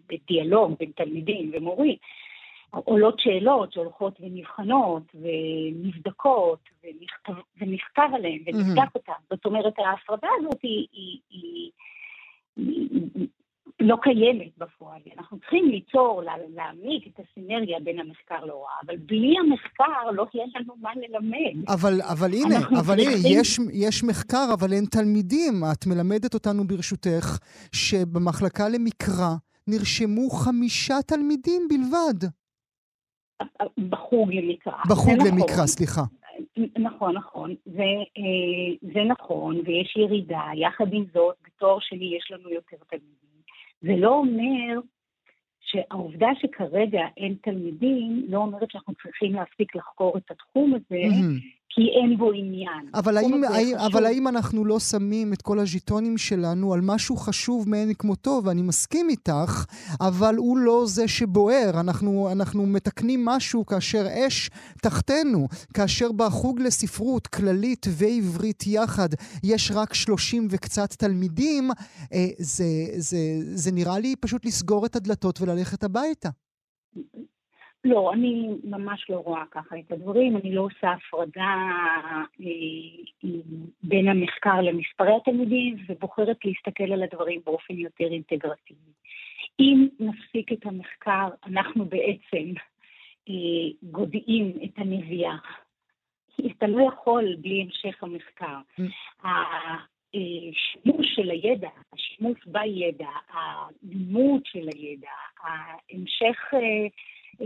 בדיאלוג 0.09 0.75
בין 0.79 0.91
תלמידים 0.97 1.51
ומורים. 1.55 1.97
עולות 2.71 3.21
שאלות 3.21 3.73
שהולכות 3.73 4.19
ונבחנות 4.21 5.03
ונבדקות 5.15 6.61
ונכתב, 6.85 7.43
ונכתב 7.61 8.09
עליהן 8.15 8.43
ונבדק. 8.47 8.95
אותן. 8.95 9.13
זאת 9.31 9.47
אומרת, 9.47 9.75
ההפרדה 9.79 10.29
הזאת 10.39 10.63
היא, 10.63 10.87
היא, 10.93 11.19
היא, 11.31 11.71
היא, 12.57 12.89
היא 13.15 13.29
לא 13.81 13.97
קיימת 14.03 14.59
בפועל. 14.59 15.01
אנחנו 15.19 15.39
צריכים 15.39 15.69
ליצור, 15.69 16.23
להעמיק 16.55 17.07
את 17.07 17.21
הסינרגיה 17.25 17.79
בין 17.85 18.01
המחקר 18.01 18.45
להוראה, 18.45 18.73
אבל 18.87 18.97
בלי 18.97 19.35
המחקר 19.39 20.11
לא 20.13 20.27
יהיה 20.35 20.47
לנו 20.55 20.75
מה 20.81 20.91
ללמד. 20.97 21.69
אבל, 21.69 22.01
אבל 22.03 22.31
הנה, 22.33 22.57
אבל 22.81 22.97
צריכים... 22.97 23.27
הנה, 23.27 23.41
יש, 23.41 23.59
יש 23.73 24.05
מחקר, 24.05 24.47
אבל 24.59 24.73
אין 24.73 24.85
תלמידים. 24.85 25.55
את 25.73 25.87
מלמדת 25.87 26.35
אותנו 26.35 26.67
ברשותך 26.67 27.39
שבמחלקה 27.73 28.69
למקרא 28.69 29.35
נרשמו 29.69 30.31
חמישה 30.31 30.95
תלמידים 31.07 31.63
בלבד. 31.69 32.29
בחוג 33.89 34.33
למקרא. 34.33 34.73
בחוג 34.89 35.19
למקרא, 35.27 35.55
נכון. 35.55 35.67
סליחה. 35.67 36.03
נכון, 36.79 37.17
נכון. 37.17 37.55
זה, 37.65 37.83
אה, 38.19 38.91
זה 38.95 39.01
נכון, 39.09 39.61
ויש 39.65 39.97
ירידה. 39.97 40.43
יחד 40.55 40.93
עם 40.93 41.05
זאת, 41.13 41.35
בתואר 41.47 41.79
שני 41.81 42.17
יש 42.17 42.31
לנו 42.31 42.51
יותר 42.51 42.77
תלמידים. 42.91 43.19
זה 43.83 43.93
לא 43.97 44.15
אומר 44.15 44.81
שהעובדה 45.61 46.29
שכרגע 46.41 47.01
אין 47.17 47.35
תלמידים, 47.43 48.25
לא 48.29 48.39
אומרת 48.39 48.71
שאנחנו 48.71 48.95
צריכים 49.03 49.35
להפסיק 49.35 49.77
לחקור 49.77 50.17
את 50.17 50.31
התחום 50.31 50.75
הזה, 50.75 51.03
mm-hmm. 51.03 51.58
כי 51.71 51.81
אין 51.81 52.19
בו 52.19 52.33
עניין. 52.33 52.91
אבל 52.95 53.17
האם, 53.17 53.45
האם, 53.45 53.77
אבל 53.77 54.07
האם 54.07 54.29
אנחנו 54.29 54.65
לא 54.65 54.79
שמים 54.79 55.33
את 55.33 55.43
כל 55.43 55.59
הז'יטונים 55.59 56.19
שלנו 56.19 56.75
על 56.75 56.81
משהו 56.83 57.17
חשוב 57.17 57.69
מאין 57.69 57.95
כמותו, 57.95 58.41
ואני 58.45 58.63
מסכים 58.63 59.09
איתך, 59.09 59.65
אבל 60.01 60.35
הוא 60.37 60.59
לא 60.59 60.85
זה 60.87 61.09
שבוער. 61.09 61.81
אנחנו, 61.81 62.29
אנחנו 62.33 62.67
מתקנים 62.67 63.25
משהו 63.25 63.67
כאשר 63.67 64.07
אש 64.27 64.51
תחתנו, 64.83 65.49
כאשר 65.75 66.13
בחוג 66.13 66.61
לספרות 66.61 67.27
כללית 67.27 67.87
ועברית 67.91 68.67
יחד 68.67 69.09
יש 69.45 69.73
רק 69.75 69.95
30 69.95 70.49
וקצת 70.51 70.93
תלמידים, 70.93 71.71
אה, 72.13 72.27
זה, 72.39 72.65
זה, 72.97 73.19
זה 73.41 73.73
נראה 73.73 73.99
לי 73.99 74.17
פשוט 74.17 74.45
לסגור 74.45 74.87
את 74.87 74.97
הדלתות 74.97 75.41
וללכת 75.41 75.85
הביתה. 75.85 76.29
לא, 77.89 78.13
אני 78.13 78.49
ממש 78.65 79.11
לא 79.11 79.17
רואה 79.17 79.43
ככה 79.51 79.79
את 79.79 79.93
הדברים, 79.93 80.37
אני 80.37 80.55
לא 80.55 80.61
עושה 80.61 80.93
הפרדה 80.93 81.57
אה, 82.41 83.29
בין 83.83 84.09
המחקר 84.09 84.61
למספרי 84.61 85.17
התלמידים 85.17 85.77
ובוחרת 85.89 86.45
להסתכל 86.45 86.93
על 86.93 87.03
הדברים 87.03 87.41
באופן 87.47 87.75
יותר 87.75 88.05
אינטגרטיבי. 88.05 88.93
אם 89.61 89.89
נפסיק 90.01 90.53
את 90.53 90.67
המחקר, 90.67 91.29
אנחנו 91.47 91.85
בעצם 91.85 92.53
אה, 93.29 93.69
גודעים 93.83 94.53
את 94.65 94.79
הנביאה. 94.79 95.37
אתה 96.47 96.67
לא 96.67 96.89
יכול 96.89 97.37
בלי 97.41 97.63
המשך 97.63 98.03
המחקר. 98.03 98.59
Mm. 98.81 98.83
השימוש 100.15 101.07
של 101.15 101.31
הידע, 101.31 101.69
השימוש 101.93 102.39
בידע, 102.47 103.09
הלימוד 103.31 104.41
של 104.45 104.69
הידע, 104.75 105.11
ההמשך 105.43 106.55
אה, 106.55 106.87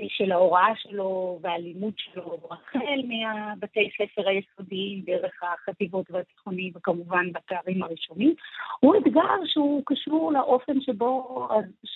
של 0.08 0.32
ההוראה 0.32 0.72
שלו 0.76 1.38
והלימוד 1.42 1.92
שלו, 1.96 2.38
החל 2.50 3.00
מהבתי 3.08 3.90
ספר 3.98 4.28
היסודיים, 4.28 5.00
דרך 5.00 5.42
החטיבות 5.42 6.10
והתיכונים 6.10 6.72
וכמובן 6.76 7.32
בתארים 7.32 7.82
הראשונים, 7.82 8.34
הוא 8.80 8.94
אתגר 8.96 9.46
שהוא 9.46 9.82
קשור 9.86 10.32
לאופן 10.32 10.80
שבו 10.80 11.48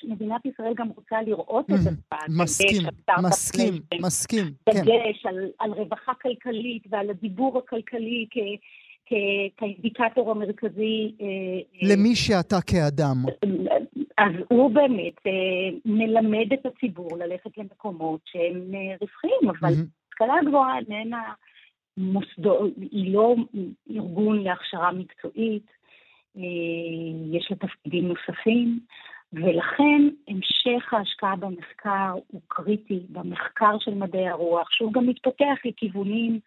מדינת 0.04 0.46
ישראל 0.46 0.74
גם 0.76 0.88
רוצה 0.96 1.22
לראות 1.22 1.66
את 1.66 1.74
עצמה. 1.74 2.18
מסכים, 2.42 2.82
מסכים, 3.22 3.74
מסכים, 4.02 4.44
כן. 4.66 4.80
דגש 4.80 5.26
על, 5.26 5.50
על 5.59 5.72
רווחה 5.72 6.12
כלכלית 6.22 6.82
ועל 6.90 7.11
הדיבור 7.11 7.59
הכלכלי 7.59 8.26
כ... 8.30 8.37
כאינדיקטור 9.56 10.30
המרכזי. 10.30 11.12
אה, 11.20 11.26
אה, 11.26 11.88
למי 11.94 12.14
שאתה 12.14 12.56
כאדם. 12.66 13.16
אז 14.18 14.32
הוא 14.48 14.70
באמת 14.70 15.26
אה, 15.26 15.78
מלמד 15.84 16.52
את 16.52 16.66
הציבור 16.66 17.18
ללכת 17.18 17.58
למקומות 17.58 18.20
שהם 18.24 18.60
רווחיים, 19.00 19.50
אבל 19.50 19.68
השכלה. 19.68 20.34
גבוהה 20.46 20.78
איננה 20.78 21.22
מוסדות, 21.96 22.70
היא 22.92 23.14
לא 23.14 23.34
ארגון 23.90 24.42
להכשרה 24.42 24.92
מקצועית, 24.92 25.66
יש 27.32 27.50
לה 27.50 27.56
תפקידים 27.56 28.08
נוספים, 28.08 28.80
ולכן 29.32 30.08
המשך 30.28 30.94
ההשקעה 30.94 31.36
במחקר 31.36 32.14
הוא 32.26 32.40
קריטי, 32.48 33.00
במחקר 33.08 33.76
של 33.80 33.94
מדעי 33.94 34.28
הרוח, 34.28 34.70
שהוא 34.70 34.92
גם 34.92 35.06
מתפתח 35.06 35.54
לכיוונים 35.64 36.32
אה, 36.32 36.38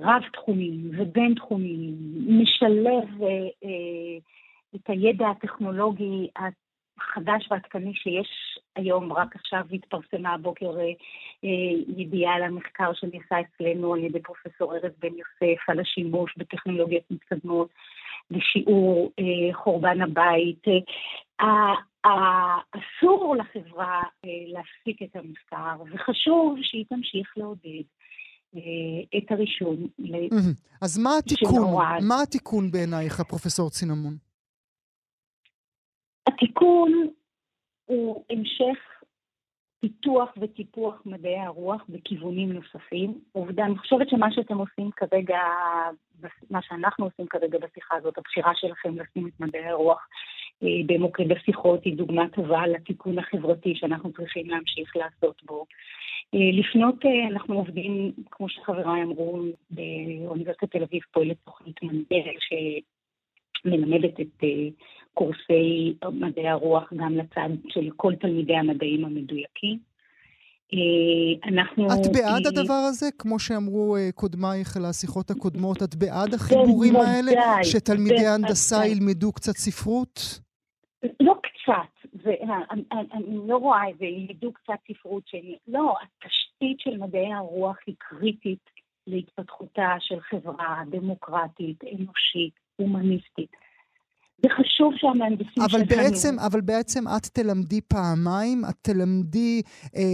רב-תחומיים 0.00 0.90
ובין-תחומיים, 0.98 1.94
משלב 2.28 3.22
אה, 3.22 3.28
אה, 3.64 4.18
את 4.74 4.90
הידע 4.90 5.28
הטכנולוגי 5.28 6.28
החדש 6.36 7.48
והעדכני 7.50 7.94
שיש 7.94 8.58
היום, 8.76 9.12
רק 9.12 9.36
עכשיו 9.36 9.60
התפרסמה 9.72 10.34
הבוקר 10.34 10.76
ידיעה 11.96 12.34
על 12.34 12.42
המחקר 12.42 12.92
שנעשה 12.94 13.36
אצלנו 13.40 13.94
על 13.94 14.04
ידי 14.04 14.22
פרופסור 14.22 14.74
ארז 14.74 14.92
בן 14.98 15.08
יוסף 15.08 15.68
על 15.68 15.80
השימוש 15.80 16.34
בטכנולוגיות 16.36 17.04
מתקדמות 17.10 17.68
לשיעור 18.30 19.12
חורבן 19.52 20.00
הבית. 20.00 20.64
אסור 22.72 23.36
לחברה 23.38 24.02
להפסיק 24.24 25.02
את 25.02 25.16
המחקר, 25.16 25.82
וחשוב 25.92 26.58
שהיא 26.62 26.84
תמשיך 26.88 27.32
לעודד 27.36 27.66
אה, 27.66 28.05
את 29.18 29.30
הרישום. 29.32 29.76
אז 30.82 30.98
מה 30.98 31.10
התיקון? 31.18 31.74
מה 32.08 32.22
התיקון 32.22 32.70
בעינייך, 32.70 33.20
פרופסור 33.20 33.70
צינמון? 33.70 34.16
התיקון 36.26 36.92
הוא 37.84 38.24
המשך 38.30 38.78
פיתוח 39.80 40.28
וטיפוח 40.40 41.02
מדעי 41.06 41.40
הרוח 41.40 41.82
בכיוונים 41.88 42.52
נוספים. 42.52 43.20
עובדה, 43.32 43.64
אני 43.64 43.78
חושבת 43.78 44.08
שמה 44.08 44.26
שאתם 44.32 44.58
עושים 44.58 44.90
כרגע, 44.96 45.38
מה 46.50 46.62
שאנחנו 46.62 47.04
עושים 47.04 47.26
כרגע 47.26 47.58
בשיחה 47.58 47.96
הזאת, 47.96 48.18
הבחירה 48.18 48.52
שלכם 48.54 48.98
לשים 48.98 49.26
את 49.26 49.40
מדעי 49.40 49.66
הרוח 49.66 49.98
אה, 49.98 50.06
במוקד 50.62 51.32
השיחות 51.32 51.84
היא 51.84 51.96
דוגמה 51.96 52.28
טובה 52.28 52.66
לתיקון 52.66 53.18
החברתי 53.18 53.74
שאנחנו 53.74 54.12
צריכים 54.12 54.50
להמשיך 54.50 54.96
לעשות 54.96 55.42
בו. 55.46 55.64
אה, 56.34 56.50
לפנות, 56.52 56.94
אה, 57.04 57.28
אנחנו 57.32 57.54
עובדים, 57.54 58.12
כמו 58.30 58.48
שחבריי 58.48 59.02
אמרו, 59.02 59.38
באוניברסיטת 59.70 60.70
תל 60.70 60.82
אביב 60.82 61.00
פועלת 61.12 61.36
תוכנית 61.44 61.82
מנדל 61.82 62.32
שמלמדת 63.64 64.20
את 64.20 64.44
קורסי 65.14 65.94
מדעי 66.12 66.48
הרוח 66.48 66.92
גם 66.96 67.16
לצד 67.16 67.48
של 67.68 67.90
כל 67.96 68.14
תלמידי 68.14 68.56
המדעים 68.56 69.04
המדויקים. 69.04 69.78
אנחנו... 71.48 71.86
את 71.86 72.12
בעד 72.12 72.46
הדבר 72.46 72.72
הזה? 72.88 73.08
כמו 73.18 73.38
שאמרו 73.38 73.96
קודמייך 74.14 74.76
לשיחות 74.88 75.30
הקודמות, 75.30 75.82
את 75.82 75.94
בעד 75.94 76.34
החיבורים 76.34 76.96
האלה? 76.96 77.32
שתלמידי 77.64 78.26
הנדסה 78.26 78.86
ילמדו 78.86 79.32
קצת 79.32 79.56
ספרות? 79.56 80.45
לא 81.20 81.34
קצת, 81.42 82.08
ואני 82.14 82.84
אני 83.12 83.48
לא 83.48 83.56
רואה 83.56 83.90
את 83.90 83.98
זה, 83.98 84.04
ילמדו 84.04 84.52
קצת 84.52 84.78
ספרות 84.88 85.28
שלי. 85.28 85.56
לא, 85.68 85.94
התשתית 86.02 86.80
של 86.80 86.98
מדעי 86.98 87.32
הרוח 87.32 87.76
היא 87.86 87.94
קריטית 87.98 88.70
להתפתחותה 89.06 89.96
של 90.00 90.20
חברה 90.20 90.82
דמוקרטית, 90.90 91.84
אנושית, 91.84 92.54
הומניסטית. 92.76 93.50
זה 94.42 94.48
חשוב 94.48 94.92
שהמהנדסים 94.96 95.62
אבל 95.62 95.68
שלנו... 95.68 95.86
בעצם, 95.86 96.38
אבל 96.38 96.60
בעצם 96.60 97.04
את 97.08 97.26
תלמדי 97.26 97.80
פעמיים, 97.80 98.64
את 98.70 98.74
תלמדי 98.82 99.62
אה, 99.96 100.00
אה, 100.00 100.06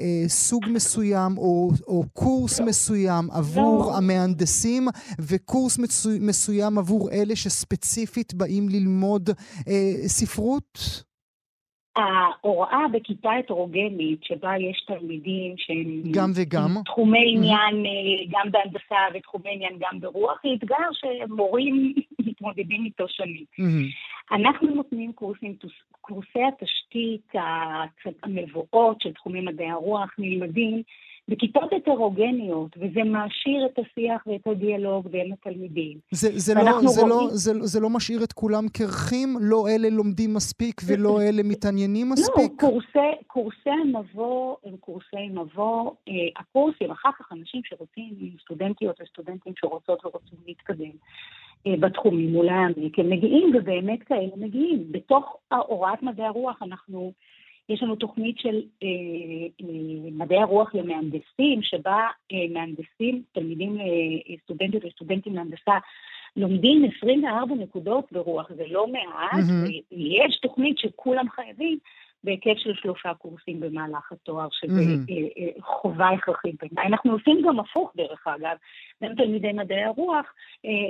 אה, 0.00 0.28
סוג 0.28 0.64
מסוים 0.68 1.38
או, 1.38 1.70
או 1.86 2.04
קורס 2.12 2.60
לא. 2.60 2.66
מסוים 2.66 3.30
עבור 3.30 3.78
לא. 3.86 3.96
המהנדסים, 3.96 4.88
וקורס 5.20 5.78
מסו, 5.78 6.10
מסוים 6.20 6.78
עבור 6.78 7.10
אלה 7.10 7.36
שספציפית 7.36 8.34
באים 8.34 8.68
ללמוד 8.68 9.30
אה, 9.68 9.94
ספרות? 10.06 11.07
ההוראה 11.98 12.88
בכיתה 12.92 13.30
הטרוגנית, 13.32 14.24
שבה 14.24 14.52
יש 14.58 14.84
תלמידים 14.86 15.54
שהם... 15.56 16.02
גם 16.10 16.30
וגם. 16.34 16.68
תחומי 16.84 17.18
mm-hmm. 17.18 17.38
עניין, 17.38 17.84
mm-hmm. 17.84 18.30
גם 18.30 18.50
בהנדסה 18.50 18.96
ותחומי 19.14 19.50
עניין 19.50 19.72
גם 19.78 20.00
ברוח, 20.00 20.40
היא 20.42 20.56
אתגר 20.56 20.88
שמורים 20.92 21.94
מתמודדים 22.26 22.84
איתו 22.84 23.04
שנים. 23.08 23.44
Mm-hmm. 23.60 24.34
אנחנו 24.36 24.74
נותנים 24.74 25.12
קורסים, 25.12 25.54
קורסי 26.00 26.42
התשתית 26.48 27.32
המבואות 28.22 29.00
של 29.00 29.12
תחומי 29.12 29.40
מדעי 29.40 29.70
הרוח 29.70 30.10
נלמדים 30.18 30.82
בכיתות 31.28 31.72
הטרוגניות, 31.72 32.76
וזה 32.76 33.04
מעשיר 33.04 33.66
את 33.66 33.78
השיח 33.78 34.26
ואת 34.26 34.46
הדיאלוג 34.46 35.08
בין 35.08 35.32
התלמידים. 35.32 35.98
זה, 36.10 36.28
זה, 36.32 36.54
לא, 36.54 36.62
זה, 36.86 37.00
רואים... 37.00 37.08
לא, 37.08 37.28
זה, 37.30 37.52
זה 37.60 37.80
לא 37.80 37.90
משאיר 37.90 38.24
את 38.24 38.32
כולם 38.32 38.68
קרחים? 38.72 39.36
לא 39.40 39.68
אלה 39.68 39.88
לומדים 39.90 40.34
מספיק 40.34 40.80
ולא 40.86 41.20
אלה 41.28 41.42
מתעניינים 41.42 42.10
מספיק? 42.10 42.62
לא, 42.62 42.68
קורסי, 42.68 43.12
קורסי 43.26 43.70
המבוא 43.70 44.56
הם 44.64 44.76
קורסי 44.76 45.28
מבוא. 45.30 45.90
אה, 46.08 46.12
הקורסים, 46.36 46.90
אחר 46.90 47.10
כך 47.18 47.32
אנשים 47.32 47.60
שרוצים, 47.64 48.14
סטודנטיות 48.42 49.00
וסטודנטים 49.00 49.52
שרוצות 49.56 50.06
ורוצים 50.06 50.38
להתקדם. 50.46 50.96
אה, 51.66 51.76
בתחומים 51.80 52.32
מול 52.32 52.48
העמק, 52.48 52.98
הם 52.98 53.10
מגיעים, 53.10 53.52
ובאמת 53.54 54.02
כאלה 54.02 54.30
מגיעים. 54.36 54.84
בתוך 54.90 55.36
הוראת 55.52 56.02
מדעי 56.02 56.26
הרוח 56.26 56.62
אנחנו 56.62 57.12
יש 57.68 57.82
לנו 57.82 57.96
תוכנית 57.96 58.38
של 58.38 58.62
אה, 58.82 58.88
אה, 59.60 60.10
מדעי 60.12 60.38
הרוח 60.38 60.74
למהנדסים, 60.74 61.62
שבה 61.62 62.06
אה, 62.32 62.46
מהנדסים, 62.52 63.22
תלמידים, 63.32 63.80
אה, 63.80 64.34
סטודנטיות 64.44 64.84
וסטודנטים 64.84 65.34
להנדסה, 65.34 65.78
לומדים 66.36 66.90
24 66.96 67.54
נקודות 67.54 68.12
ברוח, 68.12 68.50
זה 68.56 68.64
לא 68.70 68.86
מעט, 68.86 69.32
mm-hmm. 69.32 69.94
יש 69.96 70.38
תוכנית 70.42 70.78
שכולם 70.78 71.30
חייבים, 71.30 71.78
בהיקף 72.24 72.54
של 72.56 72.70
שלושה 72.74 73.14
קורסים 73.14 73.60
במהלך 73.60 74.12
התואר, 74.12 74.48
שזה 74.50 74.80
mm-hmm. 74.80 75.62
חובה 75.62 76.08
הכרחית 76.08 76.54
בעיניי. 76.62 76.86
אנחנו 76.86 77.12
עושים 77.12 77.42
גם 77.48 77.60
הפוך, 77.60 77.92
דרך 77.96 78.26
אגב. 78.26 78.56
גם 79.04 79.14
תלמידי 79.14 79.52
מדעי 79.52 79.84
הרוח 79.84 80.26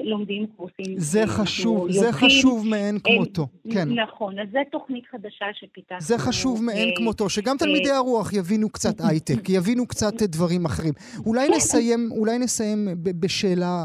לומדים 0.04 0.46
קורסים. 0.56 0.98
זה 0.98 1.26
חשוב, 1.26 1.90
זה 1.90 2.12
חשוב 2.12 2.66
מאין 2.66 2.98
כמותו, 3.04 3.46
כן. 3.72 3.88
נכון, 3.88 4.38
אז 4.38 4.48
זו 4.52 4.58
תוכנית 4.72 5.04
חדשה 5.10 5.46
שפיתחנו. 5.52 6.00
זה 6.00 6.18
חשוב 6.18 6.64
מאין 6.64 6.94
כמותו, 6.96 7.28
שגם 7.28 7.56
תלמידי 7.58 7.90
הרוח 7.90 8.32
יבינו 8.32 8.70
קצת 8.70 9.00
הייטק, 9.08 9.48
יבינו 9.48 9.86
קצת 9.86 10.22
דברים 10.22 10.64
אחרים. 10.64 10.92
אולי 11.26 11.48
נסיים, 11.48 12.08
אולי 12.10 12.38
נסיים 12.38 12.88
בשאלה, 13.02 13.84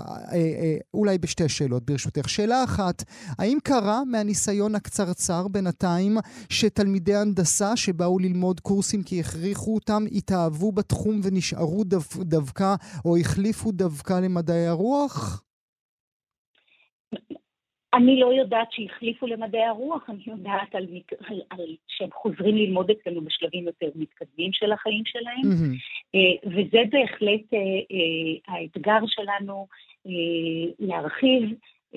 אולי 0.94 1.18
בשתי 1.18 1.50
שאלות, 1.50 1.84
ברשותך. 1.86 2.30
שאלה 2.30 2.64
אחת, 2.64 3.04
האם 3.40 3.58
קרה 3.64 4.04
מהניסיון 4.06 4.76
הקצרצר 4.76 5.48
בינתיים 5.48 6.18
שתלמידי 6.50 7.16
הנדסה 7.16 7.43
שבאו 7.76 8.20
ללמוד 8.20 8.60
קורסים 8.60 9.04
כי 9.04 9.20
הכריחו 9.20 9.76
אותם, 9.76 10.04
התאהבו 10.18 10.72
בתחום 10.72 11.22
ונשארו 11.24 11.84
דו, 11.84 11.98
דווקא, 12.20 12.76
או 13.06 13.18
החליפו 13.18 13.72
דווקא 13.72 14.14
למדעי 14.14 14.68
הרוח? 14.68 15.44
אני 17.94 18.20
לא 18.20 18.34
יודעת 18.34 18.68
שהחליפו 18.72 19.28
למדעי 19.28 19.64
הרוח, 19.64 20.10
אני 20.10 20.24
יודעת 20.26 20.76
על, 20.76 20.88
על, 21.28 21.42
על 21.50 21.66
שהם 21.88 22.10
חוזרים 22.14 22.56
ללמוד 22.56 22.92
אצלנו 22.92 23.22
בשלבים 23.22 23.66
יותר 23.66 23.90
מתקדמים 23.96 24.50
של 24.54 24.72
החיים 24.72 25.04
שלהם, 25.06 25.42
mm-hmm. 25.44 26.48
וזה 26.48 26.82
בהחלט 26.92 27.54
אה, 27.54 27.60
אה, 27.60 28.56
האתגר 28.56 29.00
שלנו 29.08 29.68
להרחיב 30.80 31.44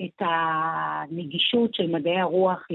את 0.05 0.21
הנגישות 0.21 1.73
של 1.73 1.87
מדעי 1.87 2.19
הרוח, 2.19 2.67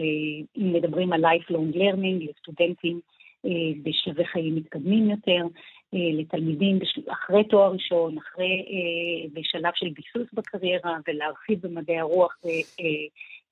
אם 0.57 0.73
מדברים 0.73 1.13
על 1.13 1.25
lifelong 1.25 1.77
learning, 1.77 2.31
לסטודנטים 2.31 3.01
בשלבי 3.83 4.25
חיים 4.25 4.57
מתקדמים 4.57 5.11
יותר, 5.11 5.47
לתלמידים 5.93 6.79
אחרי 7.13 7.45
תואר 7.45 7.73
ראשון, 7.73 8.19
אחרי, 8.19 8.65
בשלב 9.33 9.73
של 9.75 9.87
ביסוס 9.89 10.33
בקריירה, 10.33 10.97
ולהרחיב 11.09 11.59
במדעי 11.63 11.99
הרוח 11.99 12.37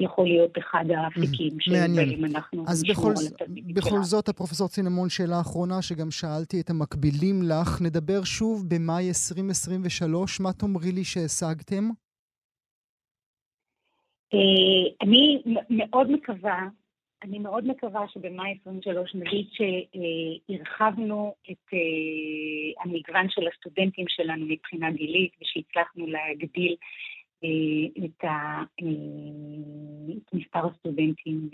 יכול 0.00 0.24
להיות 0.26 0.58
אחד 0.58 0.84
האפיקים 0.96 1.60
שבהם 1.60 2.24
אנחנו 2.24 2.64
נשמור 2.82 3.12
התלמידים 3.34 3.76
שלנו. 3.76 3.96
בכל 3.96 4.02
זאת, 4.02 4.28
הפרופסור 4.28 4.68
צינמון, 4.68 5.08
שאלה 5.08 5.40
אחרונה, 5.40 5.82
שגם 5.82 6.10
שאלתי 6.10 6.60
את 6.60 6.70
המקבילים 6.70 7.42
לך, 7.42 7.82
נדבר 7.82 8.24
שוב 8.24 8.64
במאי 8.68 9.08
2023, 9.08 10.40
מה 10.40 10.52
תאמרי 10.52 10.92
לי 10.92 11.04
שהשגתם? 11.04 11.90
אני 15.02 15.42
מאוד 15.70 16.10
מקווה, 16.10 16.68
אני 17.22 17.38
מאוד 17.38 17.66
מקווה 17.66 18.08
שבמאי 18.08 18.58
23 18.60 19.14
נגיד 19.14 19.46
שהרחבנו 19.50 21.34
את 21.50 21.74
המגוון 22.84 23.26
של 23.28 23.48
הסטודנטים 23.48 24.04
שלנו 24.08 24.46
מבחינה 24.46 24.90
גילית 24.90 25.32
ושהצלחנו 25.42 26.06
להגדיל 26.06 26.76
את, 28.04 28.24
ה, 28.24 28.62
את 30.16 30.34
מספר 30.34 30.66
הסטודנטים 30.66 31.48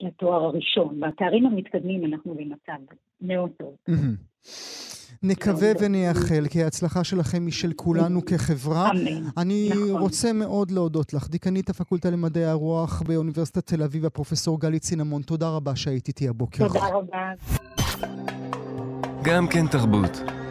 לתואר 0.00 0.44
הראשון. 0.44 1.00
בתארים 1.00 1.46
המתקדמים 1.46 2.04
אנחנו 2.04 2.34
במצב 2.34 2.94
מאוד 3.20 3.50
טוב. 3.58 3.76
נקווה 5.22 5.68
ונייחל, 5.80 6.46
כי 6.50 6.64
ההצלחה 6.64 7.04
שלכם 7.04 7.46
היא 7.46 7.52
של 7.52 7.72
כולנו 7.76 8.24
כחברה. 8.24 8.90
אמן. 8.90 9.28
אני 9.36 9.70
נכון. 9.74 10.00
רוצה 10.00 10.32
מאוד 10.32 10.70
להודות 10.70 11.14
לך, 11.14 11.28
דיקנית 11.28 11.70
הפקולטה 11.70 12.10
למדעי 12.10 12.44
הרוח 12.44 13.02
באוניברסיטת 13.02 13.66
תל 13.66 13.82
אביב, 13.82 14.04
הפרופסור 14.04 14.60
גלי 14.60 14.78
צינמון. 14.78 15.22
תודה 15.22 15.48
רבה 15.48 15.76
שהיית 15.76 16.08
איתי 16.08 16.28
הבוקר. 16.28 16.68
תודה 16.68 16.80
רבה. 16.92 17.32
גם 19.22 19.46
כן 19.46 19.66
תרבות. 19.66 20.41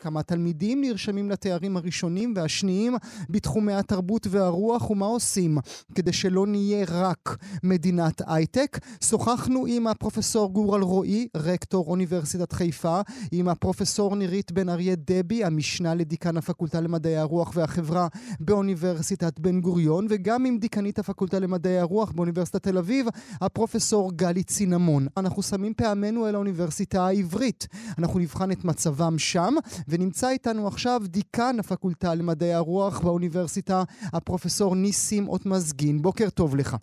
כמה 0.00 0.22
תלמידים 0.22 0.80
נרשמים 0.80 1.30
לתארים 1.30 1.76
הראשונים 1.76 2.32
והשניים 2.36 2.96
בתחומי 3.30 3.72
התרבות 3.72 4.26
והרוח, 4.30 4.90
ומה 4.90 5.06
עושים 5.06 5.58
כדי 5.94 6.12
שלא 6.12 6.46
נהיה 6.46 6.84
רק 6.88 7.36
מדינת 7.62 8.22
הייטק. 8.26 8.78
שוחחנו 9.04 9.64
עם 9.68 9.86
הפרופסור 9.86 10.52
גורל 10.52 10.82
רועי, 10.82 11.28
רקטור 11.36 11.86
אוניברסיטת 11.86 12.52
חיפה, 12.52 13.00
עם 13.32 13.48
הפרופסור 13.48 14.16
נירית 14.16 14.52
בן 14.52 14.68
אריה 14.68 14.94
דבי, 14.96 15.44
המשנה 15.44 15.94
לדיקן 15.94 16.36
הפקולטה 16.36 16.80
למדעי 16.80 17.16
הרוח 17.16 17.52
והחברה 17.54 18.08
באוניברסיטת 18.40 19.40
בן 19.40 19.60
גוריון, 19.60 20.06
וגם 20.10 20.44
עם 20.44 20.58
דיקנית 20.58 20.98
הפקולטה 20.98 21.38
למדעי 21.38 21.78
הרוח 21.78 22.12
באוניברסיטת 22.12 22.62
תל 22.62 22.78
אביב, 22.78 23.06
הפרופסור 23.40 24.12
גלי 24.12 24.42
צינמון. 24.42 25.06
אנחנו 25.16 25.42
שמים 25.42 25.74
פעמנו 25.74 26.28
אל 26.28 26.34
האוניברסיטה 26.34 27.06
העברית. 27.06 27.66
אנחנו 27.98 28.18
נבחן 28.18 28.52
את 28.52 28.64
מצבם 28.64 29.18
שם, 29.18 29.54
ונמצא 29.90 30.28
איתנו 30.28 30.66
עכשיו 30.68 31.00
דיקן 31.04 31.56
הפקולטה 31.58 32.14
למדעי 32.14 32.52
הרוח 32.52 33.00
באוניברסיטה, 33.00 33.82
הפרופסור 34.12 34.76
ניסים 34.76 35.28
אוטמזגין. 35.28 36.02
בוקר 36.02 36.30
טוב 36.30 36.56
לך. 36.56 36.76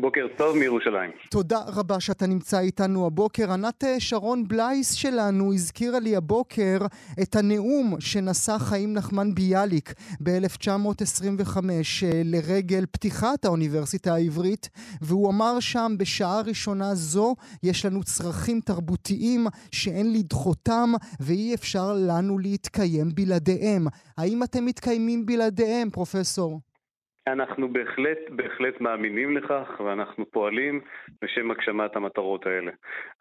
בוקר 0.00 0.26
טוב 0.36 0.56
מירושלים. 0.56 1.10
תודה 1.30 1.58
רבה 1.66 2.00
שאתה 2.00 2.26
נמצא 2.26 2.58
איתנו 2.58 3.06
הבוקר. 3.06 3.52
ענת 3.52 3.84
שרון 3.98 4.48
בלייס 4.48 4.92
שלנו 4.92 5.54
הזכירה 5.54 6.00
לי 6.00 6.16
הבוקר 6.16 6.78
את 7.22 7.36
הנאום 7.36 7.96
שנשא 8.00 8.58
חיים 8.58 8.92
נחמן 8.92 9.34
ביאליק 9.34 9.94
ב-1925 10.20 11.56
לרגל 12.24 12.84
פתיחת 12.90 13.44
האוניברסיטה 13.44 14.14
העברית, 14.14 14.68
והוא 15.00 15.30
אמר 15.30 15.60
שם 15.60 15.94
בשעה 15.98 16.40
ראשונה 16.40 16.94
זו 16.94 17.34
יש 17.62 17.84
לנו 17.86 18.04
צרכים 18.04 18.60
תרבותיים 18.60 19.46
שאין 19.72 20.12
לדחותם 20.12 20.92
ואי 21.20 21.54
אפשר 21.54 21.92
לנו 21.96 22.38
להתקיים 22.38 23.14
בלעדיהם. 23.14 23.86
האם 24.18 24.42
אתם 24.42 24.64
מתקיימים 24.64 25.26
בלעדיהם, 25.26 25.90
פרופסור? 25.90 26.60
אנחנו 27.32 27.68
בהחלט, 27.68 28.18
בהחלט 28.30 28.80
מאמינים 28.80 29.36
לכך, 29.36 29.80
ואנחנו 29.84 30.26
פועלים 30.30 30.80
בשם 31.22 31.50
הגשמת 31.50 31.96
המטרות 31.96 32.46
האלה. 32.46 32.72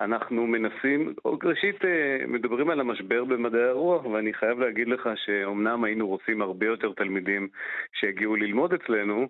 אנחנו 0.02 0.48
מנסים, 0.48 1.14
ראשית, 1.44 1.86
אה, 1.86 2.28
מדברים 2.28 2.70
על 2.70 2.80
המשבר 2.80 3.24
במדעי 3.26 3.64
הרוח, 3.64 4.06
ואני 4.06 4.34
חייב 4.34 4.60
להגיד 4.60 4.88
לך 4.88 5.10
שאומנם 5.16 5.84
היינו 5.84 6.08
רוצים 6.08 6.42
הרבה 6.42 6.66
יותר 6.66 6.94
תלמידים 6.94 7.48
שיגיעו 7.94 8.36
ללמוד 8.36 8.74
אצלנו, 8.74 9.28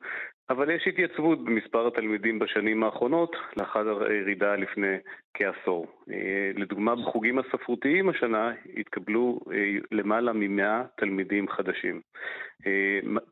אבל 0.50 0.70
יש 0.70 0.88
התייצבות 0.88 1.44
במספר 1.44 1.88
התלמידים 1.88 2.40
בשנים 2.40 2.84
האחרונות, 2.84 3.36
לאחר 3.58 4.04
הירידה 4.04 4.56
לפני 4.56 4.98
כעשור. 5.34 5.88
אה, 6.12 6.52
לדוגמה, 6.56 6.96
בחוגים 6.96 7.40
הספרותיים 7.40 8.10
השנה 8.10 8.52
התקבלו 8.78 9.40
אה, 9.52 9.76
למעלה 9.92 10.34
מ-100 10.34 10.88
תלמידים 10.98 11.48
חדשים. 11.48 12.02
אה, 12.66 12.72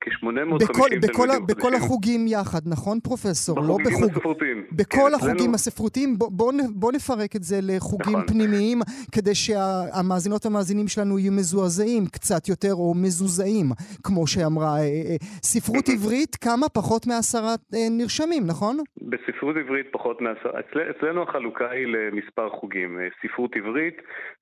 כ-850 0.01 0.19
תלמידים 0.19 0.67
חדשים. 0.67 1.45
בכל 1.47 1.75
החוגים 1.75 2.27
יחד, 2.27 2.59
נכון 2.65 2.99
פרופסור? 2.99 3.59
לא 3.59 3.63
בחוגים 3.63 3.85
לא 3.85 3.91
בחוג... 3.91 4.11
הספרותיים. 4.11 4.63
בכל 4.71 4.97
כן, 5.09 5.13
החוגים 5.15 5.35
אצלנו... 5.35 5.53
הספרותיים. 5.55 6.17
בוא, 6.17 6.29
בוא, 6.31 6.53
בוא 6.73 6.91
נפרק 6.91 7.35
את 7.35 7.43
זה 7.43 7.59
לחוגים 7.61 8.13
נכון. 8.13 8.27
פנימיים, 8.27 8.79
כדי 9.11 9.35
שהמאזינות 9.35 10.45
והמאזינים 10.45 10.87
שלנו 10.87 11.19
יהיו 11.19 11.31
מזועזעים 11.31 12.05
קצת 12.05 12.47
יותר, 12.49 12.73
או 12.73 12.93
מזוזעים, 12.95 13.65
כמו 14.03 14.27
שאמרה. 14.27 14.75
ספרות 15.43 15.89
עברית, 15.95 16.35
כמה 16.35 16.69
פחות 16.69 17.07
מעשרה 17.07 17.53
נרשמים, 17.91 18.43
נכון? 18.47 18.77
בספרות 19.01 19.55
עברית 19.57 19.87
פחות 19.91 20.21
מעשרה. 20.21 20.59
אצל, 20.59 20.79
אצלנו 20.91 21.23
החלוקה 21.23 21.69
היא 21.69 21.87
למספר 21.87 22.49
חוגים. 22.49 22.99
ספרות 23.21 23.55
עברית, 23.55 23.97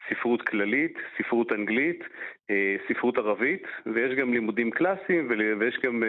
ספרות 0.09 0.41
כללית, 0.41 0.93
ספרות 1.17 1.51
אנגלית, 1.51 1.99
ספרות 2.87 3.17
ערבית, 3.17 3.63
ויש 3.85 4.15
גם 4.15 4.33
לימודים 4.33 4.71
קלאסיים 4.71 5.31
ויש 5.59 5.79
גם 5.83 6.03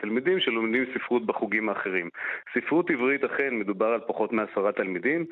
תלמידים 0.00 0.40
שלומדים 0.40 0.84
ספרות 0.94 1.26
בחוגים 1.26 1.68
האחרים. 1.68 2.08
ספרות 2.54 2.90
עברית 2.90 3.24
אכן 3.24 3.54
מדובר 3.54 3.86
על 3.86 4.00
פחות 4.06 4.32
מעשרה 4.32 4.72
תלמידים, 4.72 5.24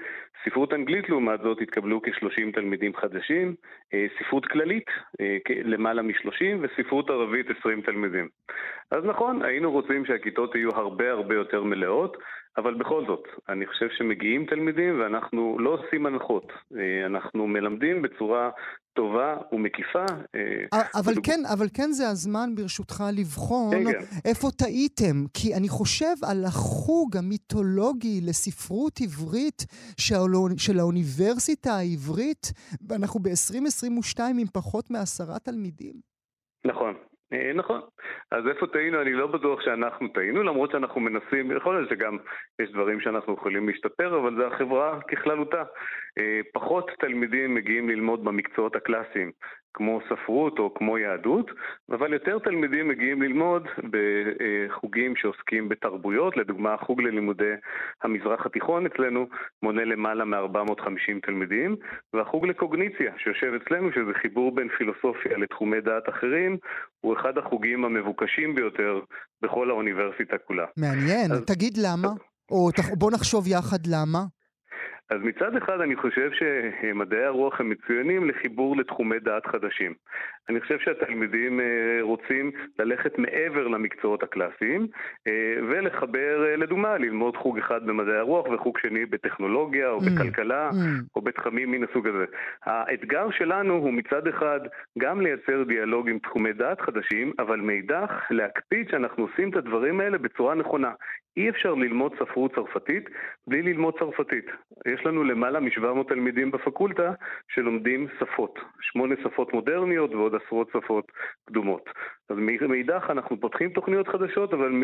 ספרות 0.45 0.73
אנגלית 0.73 1.09
לעומת 1.09 1.41
זאת 1.41 1.61
התקבלו 1.61 2.03
כ-30 2.03 2.53
תלמידים 2.53 2.97
חדשים, 2.97 3.55
ספרות 4.19 4.47
כללית 4.47 4.87
למעלה 5.65 6.03
מ-30 6.03 6.45
וספרות 6.61 7.11
ערבית 7.11 7.47
20 7.51 7.81
תלמידים. 7.81 8.29
אז 8.91 9.05
נכון, 9.05 9.43
היינו 9.43 9.73
רוצים 9.73 10.07
שהכיתות 10.07 10.55
יהיו 10.55 10.71
הרבה 10.77 11.11
הרבה 11.11 11.35
יותר 11.35 11.65
מלאות, 11.65 12.17
אבל 12.57 12.75
בכל 12.75 13.05
זאת, 13.07 13.23
אני 13.49 13.67
חושב 13.67 13.87
שמגיעים 13.99 14.47
תלמידים 14.47 15.01
ואנחנו 15.01 15.59
לא 15.59 15.71
עושים 15.71 16.07
הנחות. 16.07 16.53
אה, 16.77 17.07
אנחנו 17.07 17.47
מלמדים 17.47 18.03
בצורה 18.03 18.51
טובה 18.93 19.37
ומקיפה. 19.53 20.05
אה, 20.35 20.81
אבל. 20.95 21.13
כן, 21.23 21.41
אבל 21.53 21.67
כן 21.75 21.91
זה 21.91 22.09
הזמן 22.09 22.55
ברשותך 22.55 23.05
לבחון 23.13 23.71
כן, 23.71 23.93
כן. 23.93 23.99
איפה 24.25 24.49
טעיתם. 24.59 25.17
כי 25.35 25.55
אני 25.55 25.69
חושב 25.69 26.15
על 26.31 26.45
החוג 26.45 27.17
המיתולוגי 27.17 28.21
לספרות 28.29 29.01
עברית 29.01 29.65
של 30.59 30.79
האוניברסיטה 30.79 31.71
העברית, 31.73 32.53
ואנחנו 32.89 33.21
ב-2022 33.21 34.21
עם 34.21 34.47
פחות 34.53 34.91
מעשרה 34.91 35.39
תלמידים. 35.39 35.95
נכון. 36.65 36.95
אה, 37.35 37.53
נכון. 37.55 37.81
אז 38.31 38.47
איפה 38.49 38.67
טעינו? 38.67 39.03
אני 39.03 39.13
לא 39.13 39.27
בטוח 39.27 39.61
שאנחנו 39.61 40.09
טעינו, 40.09 40.43
למרות 40.43 40.71
שאנחנו 40.71 41.01
מנסים, 41.01 41.57
יכול 41.57 41.77
להיות 41.77 41.91
שגם 41.91 42.19
יש 42.63 42.71
דברים 42.71 43.01
שאנחנו 43.01 43.35
יכולים 43.35 43.69
להשתפר, 43.69 44.19
אבל 44.19 44.37
זה 44.37 44.47
החברה 44.47 45.01
ככללותה. 45.01 45.63
אה, 46.19 46.41
פחות 46.53 46.91
תלמידים 46.99 47.55
מגיעים 47.55 47.89
ללמוד 47.89 48.25
במקצועות 48.25 48.77
הקלאסיים, 48.77 49.33
כמו 49.75 50.01
ספרות 50.09 50.59
או 50.59 50.75
כמו 50.75 50.99
יהדות, 50.99 51.51
אבל 51.91 52.13
יותר 52.13 52.39
תלמידים 52.39 52.89
מגיעים 52.89 53.23
ללמוד 53.23 53.69
בחוגים 53.91 55.17
שעוסקים 55.17 55.69
בתרבויות, 55.69 56.37
לדוגמה 56.37 56.75
החוג 56.75 57.01
ללימודי 57.01 57.53
המזרח 58.03 58.47
התיכון 58.47 58.87
אצלנו 58.87 59.27
מונה 59.63 59.85
למעלה 59.85 60.25
מ-450 60.25 61.21
תלמידים, 61.23 61.77
והחוג 62.13 62.47
לקוגניציה 62.47 63.13
שיושב 63.19 63.53
אצלנו, 63.63 63.93
שזה 63.93 64.15
חיבור 64.23 64.55
בין 64.55 64.69
פילוסופיה 64.79 65.39
לתחומי 65.39 65.81
דעת 65.81 66.09
אחרים, 66.09 66.57
הוא 67.01 67.15
אחד 67.17 67.39
החוגים 67.39 67.85
המבוקשים 67.85 68.55
ביותר 68.55 69.01
בכל 69.43 69.71
האוניברסיטה 69.71 70.39
כולה. 70.39 70.65
מעניין, 70.77 71.33
אז... 71.33 71.45
תגיד 71.47 71.73
למה? 71.77 72.09
או 72.51 72.69
בוא 72.99 73.11
נחשוב 73.11 73.49
יחד 73.49 73.87
למה. 73.87 74.19
אז 75.15 75.21
מצד 75.23 75.57
אחד 75.57 75.81
אני 75.81 75.97
חושב 75.97 76.31
שמדעי 76.33 77.25
הרוח 77.25 77.61
הם 77.61 77.71
מצוינים 77.71 78.29
לחיבור 78.29 78.77
לתחומי 78.77 79.19
דעת 79.19 79.47
חדשים. 79.47 79.95
אני 80.49 80.61
חושב 80.61 80.79
שהתלמידים 80.79 81.61
אה, 81.61 81.67
רוצים 82.01 82.51
ללכת 82.79 83.19
מעבר 83.19 83.69
למקצועות 83.69 84.23
הקלאסיים 84.23 84.87
אה, 85.27 85.57
ולחבר, 85.69 86.45
אה, 86.47 86.57
לדוגמה, 86.57 86.99
ללמוד 86.99 87.37
חוג 87.37 87.59
אחד 87.59 87.87
במדעי 87.87 88.17
הרוח 88.17 88.47
וחוג 88.49 88.79
שני 88.79 89.07
בטכנולוגיה 89.07 89.89
או 89.91 89.99
mm. 89.99 90.03
בכלכלה 90.07 90.71
mm. 90.71 90.75
או 91.17 91.21
בתחמים 91.21 91.71
מן 91.71 91.85
הסוג 91.85 92.07
הזה. 92.07 92.25
האתגר 92.65 93.31
שלנו 93.31 93.75
הוא 93.75 93.93
מצד 93.93 94.29
אחד 94.29 94.61
גם 94.99 95.21
לייצר 95.21 95.63
דיאלוג 95.63 96.09
עם 96.09 96.19
תחומי 96.19 96.53
דעת 96.53 96.81
חדשים, 96.81 97.33
אבל 97.39 97.61
מאידך 97.61 98.11
להקפיד 98.31 98.89
שאנחנו 98.91 99.23
עושים 99.23 99.51
את 99.51 99.57
הדברים 99.57 100.01
האלה 100.01 100.19
בצורה 100.19 100.55
נכונה. 100.55 100.91
אי 101.37 101.49
אפשר 101.49 101.75
ללמוד 101.75 102.13
ספרות 102.19 102.55
צרפתית 102.55 103.09
בלי 103.47 103.63
ללמוד 103.63 103.99
צרפתית. 103.99 104.47
יש 104.87 105.04
לנו 105.07 105.25
למעלה 105.25 105.61
מ-700 105.61 106.09
תלמידים 106.09 106.51
בפקולטה 106.51 107.13
שלומדים 107.49 108.07
שפות, 108.21 108.59
שמונה 108.81 109.15
שפות 109.23 109.53
מודרניות 109.53 110.15
ועוד 110.15 110.35
עשרות 110.35 110.69
שפות 110.73 111.13
קדומות. 111.47 111.91
אז 112.29 112.37
מאידך 112.69 113.05
אנחנו 113.11 113.41
פותחים 113.41 113.71
תוכניות 113.71 114.09
חדשות, 114.09 114.55
אבל, 114.55 114.69
מ, 114.69 114.83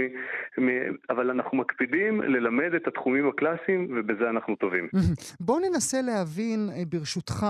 מ, 0.65 0.69
אבל 1.11 1.31
אנחנו 1.31 1.59
מקפידים 1.59 2.23
ללמד 2.23 2.75
את 2.77 2.87
התחומים 2.87 3.29
הקלאסיים, 3.29 3.89
ובזה 3.97 4.31
אנחנו 4.31 4.57
טובים. 4.57 4.89
בוא 5.41 5.61
ננסה 5.61 6.03
להבין, 6.03 6.69
אה, 6.73 6.83
ברשותך, 6.89 7.47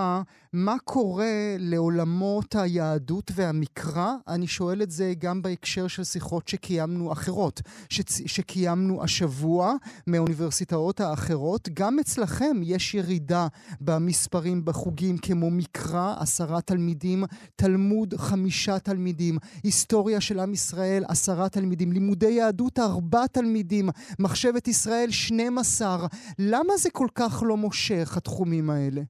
מה 0.53 0.75
קורה 0.85 1.57
לעולמות 1.59 2.55
היהדות 2.55 3.31
והמקרא. 3.37 4.13
אני 4.29 4.47
שואל 4.47 4.83
את 4.83 4.91
זה 4.91 5.13
גם 5.19 5.43
בהקשר 5.43 5.87
של 5.87 6.05
שיחות 6.05 6.49
שקיימנו 6.49 7.13
אחרות, 7.13 7.61
שצ... 7.91 8.29
שקיימנו 8.29 9.05
השבוע 9.05 9.73
מהאוניברסיטאות 10.07 11.01
האחרות. 11.01 11.69
גם 11.75 11.99
אצלכם 11.99 12.57
יש 12.63 12.95
ירידה 12.95 13.47
במספרים 13.81 14.65
בחוגים 14.65 15.17
כמו 15.19 15.51
מקרא, 15.51 16.15
עשרה 16.21 16.61
תלמידים, 16.61 17.25
תלמוד, 17.57 18.15
חמישה 18.15 18.79
תלמידים. 18.79 19.35
היסטוריה 19.81 20.21
של 20.21 20.41
עם 20.41 20.53
ישראל, 20.53 21.05
עשרה 21.09 21.49
תלמידים, 21.49 21.93
לימודי 21.93 22.31
יהדות, 22.31 22.79
ארבע 22.79 23.27
תלמידים, 23.27 23.89
מחשבת 24.19 24.69
ישראל, 24.69 25.11
12. 25.11 26.07
למה 26.39 26.77
זה 26.77 26.91
כל 26.91 27.09
כך 27.15 27.43
לא 27.47 27.57
מושך, 27.57 28.17
התחומים 28.17 28.71
האלה? 28.71 29.03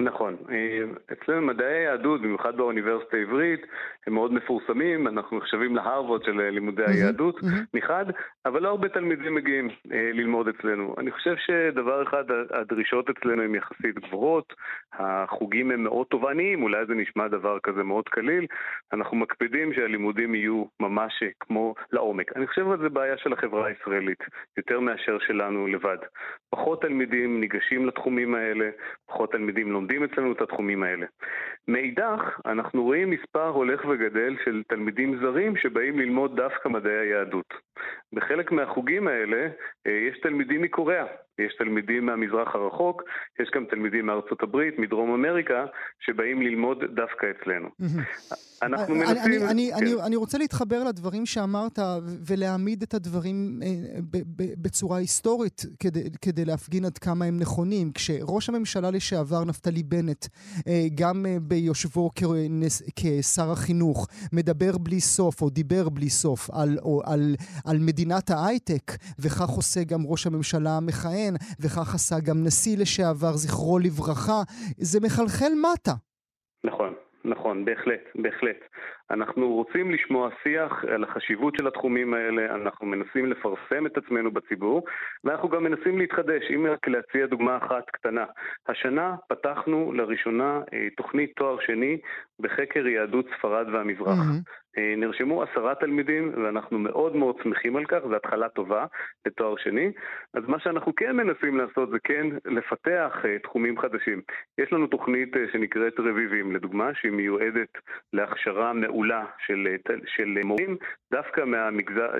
נכון. 0.00 0.36
אה, 0.50 0.84
אצלנו 1.12 1.46
מדעי 1.46 1.74
היהדות, 1.74 2.22
במיוחד 2.22 2.56
באוניברסיטה 2.56 3.16
העברית, 3.16 3.66
הם 4.06 4.14
מאוד 4.14 4.32
מפורסמים, 4.32 5.08
אנחנו 5.08 5.38
נחשבים 5.38 5.76
להרווארד 5.76 6.24
של 6.24 6.40
לימודי 6.40 6.82
היהדות 6.86 7.40
מחד, 7.74 8.04
אבל 8.46 8.62
לא 8.62 8.68
הרבה 8.68 8.88
תלמידים 8.88 9.34
מגיעים 9.34 9.68
אה, 9.92 10.10
ללמוד 10.12 10.48
אצלנו. 10.48 10.94
אני 10.98 11.10
חושב 11.10 11.34
שדבר 11.36 12.02
אחד, 12.02 12.24
הדרישות 12.50 13.10
אצלנו 13.10 13.42
הן 13.42 13.54
יחסית 13.54 13.98
גבוהות, 13.98 14.52
החוגים 14.92 15.70
הם 15.70 15.84
מאוד 15.84 16.06
תובעניים, 16.06 16.62
אולי 16.62 16.86
זה 16.86 16.94
נשמע 16.94 17.28
דבר 17.28 17.58
כזה 17.62 17.82
מאוד 17.82 18.08
קליל, 18.08 18.46
אנחנו 18.92 19.16
מקפידים 19.16 19.74
שהלימודים 19.74 20.34
יהיו 20.34 20.64
ממש 20.80 21.22
כמו 21.40 21.74
לעומק. 21.92 22.36
אני 22.36 22.46
חושב 22.46 22.64
שזה 22.76 22.88
בעיה 22.88 23.16
של 23.16 23.32
החברה 23.32 23.66
הישראלית, 23.66 24.24
יותר 24.56 24.80
מאשר 24.80 25.18
שלנו 25.18 25.66
לבד. 25.66 25.98
פחות 26.50 26.82
תלמידים 26.82 27.40
ניגשים 27.40 27.86
לתחומים 27.86 28.34
האלה, 28.34 28.70
פחות 29.06 29.32
תלמידים 29.32 29.72
לומדים. 29.72 29.91
לומדים 29.92 30.12
אצלנו 30.12 30.32
את 30.32 30.40
התחומים 30.40 30.82
האלה. 30.82 31.06
מאידך, 31.68 32.40
אנחנו 32.46 32.82
רואים 32.82 33.10
מספר 33.10 33.48
הולך 33.48 33.84
וגדל 33.84 34.36
של 34.44 34.62
תלמידים 34.68 35.18
זרים 35.22 35.56
שבאים 35.56 35.98
ללמוד 35.98 36.36
דווקא 36.36 36.68
מדעי 36.68 36.98
היהדות. 36.98 37.54
בחלק 38.12 38.52
מהחוגים 38.52 39.08
האלה 39.08 39.48
אה, 39.86 39.92
יש 39.92 40.18
תלמידים 40.22 40.62
מקוריאה, 40.62 41.04
יש 41.38 41.54
תלמידים 41.58 42.06
מהמזרח 42.06 42.54
הרחוק, 42.54 43.02
יש 43.40 43.50
גם 43.54 43.64
תלמידים 43.64 44.06
מארצות 44.06 44.42
הברית, 44.42 44.78
מדרום 44.78 45.14
אמריקה, 45.14 45.64
שבאים 46.00 46.42
ללמוד 46.42 46.84
דווקא 46.94 47.26
אצלנו. 47.30 47.68
אנחנו 48.62 48.94
מנסים... 48.94 49.16
אני, 49.24 49.50
אני, 49.50 49.70
כן. 49.70 49.76
אני, 49.82 49.94
אני 50.06 50.16
רוצה 50.16 50.38
להתחבר 50.38 50.84
לדברים 50.84 51.26
שאמרת 51.26 51.78
ולהעמיד 52.28 52.82
את 52.82 52.94
הדברים 52.94 53.60
אה, 53.62 53.68
בצורה 54.62 54.98
היסטורית 54.98 55.62
כדי, 55.80 56.00
כדי 56.22 56.44
להפגין 56.44 56.84
עד 56.84 56.98
כמה 56.98 57.24
הם 57.24 57.38
נכונים. 57.38 57.92
כשראש 57.92 58.48
הממשלה 58.48 58.90
לשעבר 58.90 59.44
נפתלי 59.44 59.71
בנט, 59.82 60.26
אה, 60.68 60.86
גם 60.94 61.26
ביושבו 61.42 62.10
כשר 62.96 63.50
החינוך, 63.50 64.08
מדבר 64.32 64.78
בלי 64.78 65.00
סוף 65.00 65.42
או 65.42 65.50
דיבר 65.50 65.88
בלי 65.88 66.10
סוף 66.10 66.50
על, 66.50 66.78
על, 67.04 67.34
על 67.66 67.76
מדינת 67.80 68.30
ההייטק, 68.30 68.92
וכך 69.18 69.48
עושה 69.48 69.80
גם 69.84 70.00
ראש 70.06 70.26
הממשלה 70.26 70.76
המכהן, 70.76 71.34
וכך 71.60 71.94
עשה 71.94 72.20
גם 72.20 72.44
נשיא 72.44 72.78
לשעבר, 72.78 73.32
זכרו 73.32 73.78
לברכה, 73.78 74.42
זה 74.78 75.00
מחלחל 75.00 75.52
מטה. 75.62 75.94
נכון. 76.64 76.94
נכון, 77.24 77.64
בהחלט, 77.64 78.04
בהחלט. 78.14 78.56
אנחנו 79.12 79.52
רוצים 79.52 79.90
לשמוע 79.90 80.28
שיח 80.42 80.84
על 80.94 81.04
החשיבות 81.04 81.54
של 81.56 81.66
התחומים 81.66 82.14
האלה, 82.14 82.54
אנחנו 82.54 82.86
מנסים 82.86 83.26
לפרסם 83.26 83.86
את 83.86 83.96
עצמנו 83.96 84.30
בציבור, 84.30 84.84
ואנחנו 85.24 85.48
גם 85.48 85.64
מנסים 85.64 85.98
להתחדש. 85.98 86.50
אם 86.54 86.66
רק 86.66 86.88
להציע 86.88 87.26
דוגמה 87.26 87.56
אחת 87.56 87.90
קטנה, 87.90 88.24
השנה 88.68 89.16
פתחנו 89.28 89.92
לראשונה 89.92 90.60
אה, 90.72 90.88
תוכנית 90.96 91.32
תואר 91.36 91.56
שני 91.60 91.98
בחקר 92.40 92.86
יהדות 92.86 93.26
ספרד 93.38 93.66
והמזרח. 93.68 94.18
Mm-hmm. 94.18 94.62
אה, 94.78 94.94
נרשמו 94.96 95.42
עשרה 95.42 95.74
תלמידים 95.74 96.32
ואנחנו 96.36 96.78
מאוד 96.78 97.16
מאוד 97.16 97.36
שמחים 97.42 97.76
על 97.76 97.84
כך, 97.84 97.98
זו 98.08 98.16
התחלה 98.16 98.48
טובה 98.48 98.86
לתואר 99.26 99.56
שני. 99.56 99.92
אז 100.34 100.42
מה 100.48 100.60
שאנחנו 100.60 100.94
כן 100.94 101.16
מנסים 101.16 101.58
לעשות 101.58 101.90
זה 101.90 101.96
כן 102.04 102.26
לפתח 102.44 103.12
uh, 103.22 103.42
תחומים 103.42 103.78
חדשים. 103.78 104.20
יש 104.58 104.72
לנו 104.72 104.86
תוכנית 104.86 105.36
שנקראת 105.52 106.00
רביבים, 106.00 106.52
לדוגמה, 106.52 106.90
שהיא 106.94 107.12
מיועדת 107.12 107.72
להכשרה 108.12 108.72
מעולה 108.72 109.01
של, 109.46 109.66
של 110.06 110.38
מורים, 110.44 110.76
דווקא 111.12 111.44
מהמגזר, 111.44 112.10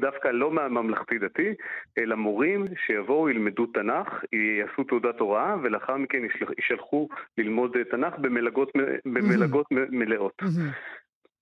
דווקא 0.00 0.28
לא 0.28 0.50
מהממלכתי-דתי, 0.50 1.54
אלא 1.98 2.16
מורים 2.16 2.64
שיבואו, 2.86 3.30
ילמדו 3.30 3.66
תנ"ך, 3.66 4.24
יעשו 4.32 4.84
תעודת 4.84 5.20
הוראה 5.20 5.56
ולאחר 5.62 5.96
מכן 5.96 6.22
ישלחו 6.58 7.08
ללמוד 7.38 7.76
תנ"ך 7.90 8.18
במלגות, 8.18 8.72
במלגות. 9.04 9.66
מלאות. 9.90 10.42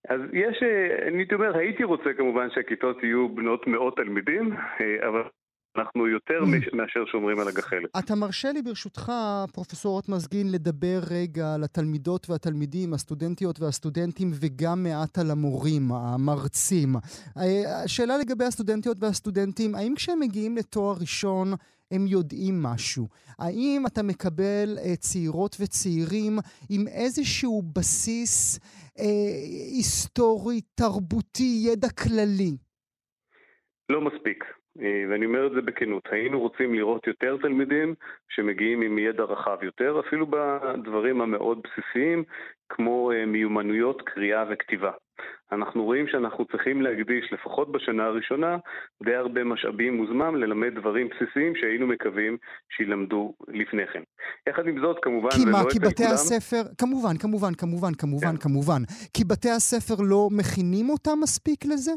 אז 0.09 0.21
יש, 0.33 0.63
אני 1.07 1.17
הייתי 1.17 1.35
אומר, 1.35 1.57
הייתי 1.57 1.83
רוצה 1.83 2.13
כמובן 2.13 2.47
שהכיתות 2.49 3.03
יהיו 3.03 3.29
בנות 3.29 3.67
מאות 3.67 3.95
תלמידים, 3.95 4.53
אה, 4.81 5.07
אבל 5.07 5.23
אנחנו 5.77 6.07
יותר. 6.07 6.39
מאשר 6.77 7.05
שומרים 7.11 7.39
על 7.39 7.47
הגחלת. 7.47 7.89
אתה 7.99 8.15
מרשה 8.15 8.51
לי 8.51 8.61
ברשותך, 8.61 9.11
פרופסור 9.53 9.91
רות 9.91 10.09
מזגין, 10.09 10.51
לדבר 10.51 10.99
רגע 11.09 11.53
על 11.53 11.63
התלמידות 11.63 12.29
והתלמידים, 12.29 12.93
הסטודנטיות 12.93 13.59
והסטודנטים, 13.59 14.31
וגם 14.33 14.83
מעט 14.83 15.17
על 15.17 15.31
המורים, 15.31 15.91
המרצים. 15.91 16.95
אה, 17.37 17.83
השאלה 17.83 18.17
לגבי 18.17 18.45
הסטודנטיות 18.45 18.97
והסטודנטים, 18.99 19.75
האם 19.75 19.93
כשהם 19.95 20.19
מגיעים 20.19 20.57
לתואר 20.57 20.95
ראשון, 20.99 21.47
הם 21.91 22.07
יודעים 22.07 22.63
משהו? 22.63 23.07
האם 23.39 23.83
אתה 23.87 24.03
מקבל 24.03 24.77
אה, 24.77 24.95
צעירות 24.95 25.57
וצעירים 25.59 26.33
עם 26.69 26.87
איזשהו 26.87 27.61
בסיס 27.75 28.59
אה, 28.99 29.05
היסטורי, 29.75 30.61
תרבותי, 30.75 31.63
ידע 31.65 31.89
כללי? 31.89 32.57
לא 33.89 34.01
מספיק. 34.01 34.56
אה, 34.81 35.03
ואני 35.09 35.25
אומר 35.25 35.47
את 35.47 35.51
זה 35.51 35.61
בכנות, 35.61 36.03
היינו 36.11 36.39
רוצים 36.39 36.73
לראות 36.73 37.07
יותר 37.07 37.37
תלמידים 37.41 37.95
שמגיעים 38.29 38.81
עם 38.81 38.99
ידע 38.99 39.23
רחב 39.23 39.57
יותר, 39.61 40.01
אפילו 40.07 40.27
בדברים 40.27 41.21
המאוד 41.21 41.61
בסיסיים, 41.63 42.23
כמו 42.69 43.11
אה, 43.11 43.25
מיומנויות 43.25 44.01
קריאה 44.01 44.43
וכתיבה. 44.49 44.91
אנחנו 45.51 45.83
רואים 45.83 46.07
שאנחנו 46.07 46.45
צריכים 46.45 46.81
להקדיש, 46.81 47.33
לפחות 47.33 47.71
בשנה 47.71 48.05
הראשונה, 48.05 48.57
די 49.03 49.15
הרבה 49.15 49.43
משאבים 49.43 49.99
וזמן 49.99 50.35
ללמד 50.35 50.75
דברים 50.75 51.09
בסיסיים 51.09 51.55
שהיינו 51.55 51.87
מקווים 51.87 52.37
שילמדו 52.69 53.33
לפני 53.47 53.87
כן. 53.93 54.01
יחד 54.49 54.67
עם 54.67 54.79
זאת, 54.81 54.97
כמובן, 55.01 55.29
כי 55.29 55.45
מה, 55.51 55.63
כי 55.71 55.79
בתי 55.79 56.03
כולם... 56.03 56.13
הספר, 56.13 56.61
כמובן, 56.77 57.17
כמובן, 57.17 57.53
כמובן, 57.53 57.93
כמובן, 57.93 58.27
כן. 58.27 58.37
כמובן, 58.37 58.81
כי 59.13 59.23
בתי 59.23 59.49
הספר 59.49 59.95
לא 59.99 60.27
מכינים 60.31 60.89
אותם 60.89 61.19
מספיק 61.21 61.65
לזה? 61.65 61.91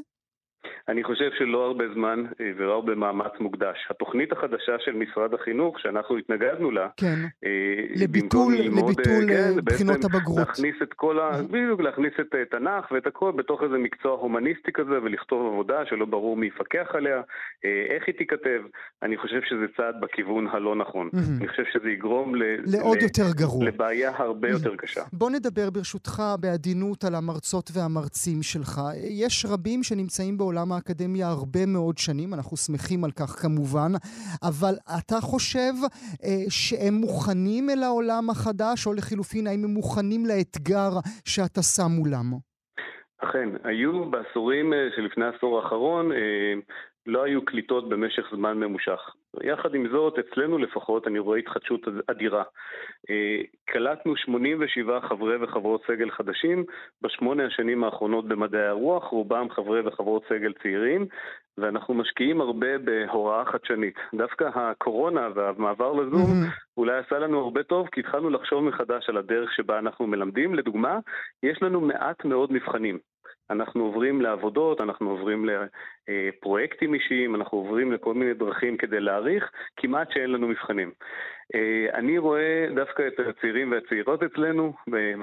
אני 0.91 1.05
חושב 1.05 1.31
שלא 1.39 1.67
הרבה 1.67 1.85
זמן 1.95 2.25
אה, 2.41 2.51
ולא 2.57 2.73
הרבה 2.75 2.95
מאמץ 2.95 3.33
מוקדש. 3.41 3.87
התוכנית 3.91 4.33
החדשה 4.33 4.77
של 4.85 4.93
משרד 4.93 5.35
החינוך, 5.35 5.81
שאנחנו 5.81 6.19
התנגדנו 6.19 6.71
לה, 6.71 6.89
כן. 6.97 7.19
אה, 7.45 7.51
לביטול, 7.97 8.55
ללמוד, 8.55 8.85
לביטול 8.85 9.31
אה, 9.31 9.37
כן, 9.55 9.65
בחינות 9.65 10.05
הבגרות. 10.05 10.39
להכניס 10.49 10.75
את 10.83 10.93
כל 10.93 11.21
ה... 11.21 11.43
בדיוק, 11.43 11.81
להכניס 11.81 12.13
את 12.21 12.35
תנ"ך 12.51 12.93
ואת 12.93 13.07
הכל 13.07 13.33
בתוך 13.37 13.63
איזה 13.63 13.79
מקצוע 13.79 14.13
הומניסטי 14.13 14.73
כזה, 14.73 15.03
ולכתוב 15.03 15.53
עבודה 15.53 15.87
שלא 15.89 16.07
ברור 16.07 16.37
מי 16.37 16.47
יפקח 16.47 16.87
עליה, 16.95 17.21
איך 17.65 18.05
היא 18.07 18.15
תיכתב. 18.15 18.61
אני 19.03 19.17
חושב 19.17 19.41
שזה 19.49 19.67
צעד 19.77 19.95
בכיוון 20.01 20.47
הלא 20.47 20.77
נכון. 20.77 21.11
אני 21.39 21.49
חושב 21.49 21.63
שזה 21.73 21.91
יגרום 21.91 22.35
ל... 22.35 22.43
לעוד 22.67 22.99
ל... 22.99 23.03
יותר 23.03 23.33
גרוע. 23.33 23.65
לבעיה 23.65 24.11
הרבה 24.17 24.49
יותר 24.49 24.77
קשה. 24.77 25.03
בוא 25.13 25.31
נדבר 25.31 25.71
ברשותך 25.71 26.23
בעדינות 26.41 27.05
על 27.05 27.15
המרצות 27.15 27.71
והמרצים 27.75 28.43
שלך. 28.43 28.81
יש 29.11 29.47
רבים 29.49 29.83
שנמצאים 29.83 30.39
בעולם 30.39 30.73
האקדמיה 30.81 31.27
הרבה 31.29 31.67
מאוד 31.67 31.99
שנים, 31.99 32.35
אנחנו 32.35 32.57
שמחים 32.57 33.05
על 33.05 33.11
כך 33.11 33.31
כמובן, 33.43 33.93
אבל 34.51 34.75
אתה 34.99 35.19
חושב 35.21 35.73
אה, 36.25 36.45
שהם 36.49 36.95
מוכנים 36.95 37.71
אל 37.71 37.83
העולם 37.83 38.31
החדש, 38.31 38.87
או 38.87 38.93
לחילופין, 38.93 39.47
האם 39.47 39.65
הם 39.65 39.71
מוכנים 39.71 40.23
לאתגר 40.27 40.91
שאתה 41.25 41.63
שם 41.63 41.91
מולם? 41.99 42.27
אכן, 43.25 43.49
היו 43.65 44.05
בעשורים 44.11 44.73
אה, 44.73 44.89
שלפני 44.97 45.25
העשור 45.25 45.59
האחרון, 45.59 46.13
אה, 46.13 46.53
לא 47.07 47.25
היו 47.25 47.45
קליטות 47.45 47.89
במשך 47.89 48.25
זמן 48.37 48.59
ממושך. 48.59 49.01
יחד 49.43 49.75
עם 49.75 49.89
זאת, 49.89 50.19
אצלנו 50.19 50.59
לפחות, 50.59 51.07
אני 51.07 51.19
רואה 51.19 51.39
התחדשות 51.39 51.81
אדירה. 52.11 52.43
אה, 53.11 53.41
קלטנו 53.65 54.17
87 54.17 55.01
חברי 55.01 55.37
וחברות 55.41 55.83
סגל 55.87 56.11
חדשים 56.11 56.65
בשמונה 57.03 57.47
השנים 57.47 57.85
האחרונות 57.85 58.29
במדעי 58.29 58.67
הרוח, 58.67 59.05
רובם 59.05 59.51
חברי 59.51 59.81
וחברות 59.81 60.23
סגל 60.29 60.53
צעירים, 60.63 61.07
ואנחנו 61.59 61.95
משקיעים 61.95 62.41
הרבה 62.41 62.79
בהוראה 62.79 63.45
חדשנית. 63.45 63.95
דווקא 64.15 64.45
הקורונה 64.55 65.29
והמעבר 65.35 65.93
לזום. 65.93 66.31
אולי 66.77 66.99
עשה 66.99 67.19
לנו 67.19 67.41
הרבה 67.41 67.63
טוב, 67.63 67.89
כי 67.93 68.01
התחלנו 68.01 68.31
לחשוב 68.31 68.65
מחדש 68.65 69.09
על 69.09 69.17
הדרך 69.17 69.53
שבה 69.53 69.79
אנחנו 69.79 70.07
מלמדים. 70.07 70.55
לדוגמה, 70.55 70.99
יש 71.43 71.63
לנו 71.63 71.81
מעט 71.81 72.25
מאוד 72.25 72.53
מבחנים. 72.53 72.99
אנחנו 73.51 73.85
עוברים 73.85 74.21
לעבודות, 74.21 74.81
אנחנו 74.81 75.11
עוברים 75.11 75.49
לפרויקטים 76.09 76.95
אישיים, 76.95 77.35
אנחנו 77.35 77.59
עוברים 77.59 77.93
לכל 77.93 78.15
מיני 78.15 78.35
דרכים 78.35 78.77
כדי 78.77 79.01
להעריך, 79.01 79.51
כמעט 79.77 80.09
שאין 80.13 80.31
לנו 80.31 80.49
מבחנים. 80.49 80.93
אה, 81.55 81.99
אני 81.99 82.19
רואה 82.19 82.67
דווקא 82.77 83.03
את 83.07 83.13
הצעירים 83.29 83.73
והצעירות 83.73 84.23
אצלנו 84.23 84.73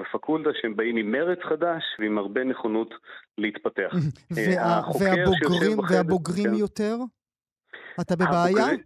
בפקולטה 0.00 0.50
שהם 0.60 0.76
באים 0.76 0.96
עם 0.96 1.12
מרץ 1.12 1.38
חדש 1.48 1.82
ועם 1.98 2.18
הרבה 2.18 2.44
נכונות 2.44 2.94
להתפתח. 3.38 3.92
וה, 4.36 4.80
והבוגרים, 5.00 5.78
והבוגרים 5.90 6.50
כן. 6.50 6.54
יותר? 6.54 6.96
אתה 8.00 8.16
בבעיה? 8.16 8.48
הבוגרים, 8.48 8.80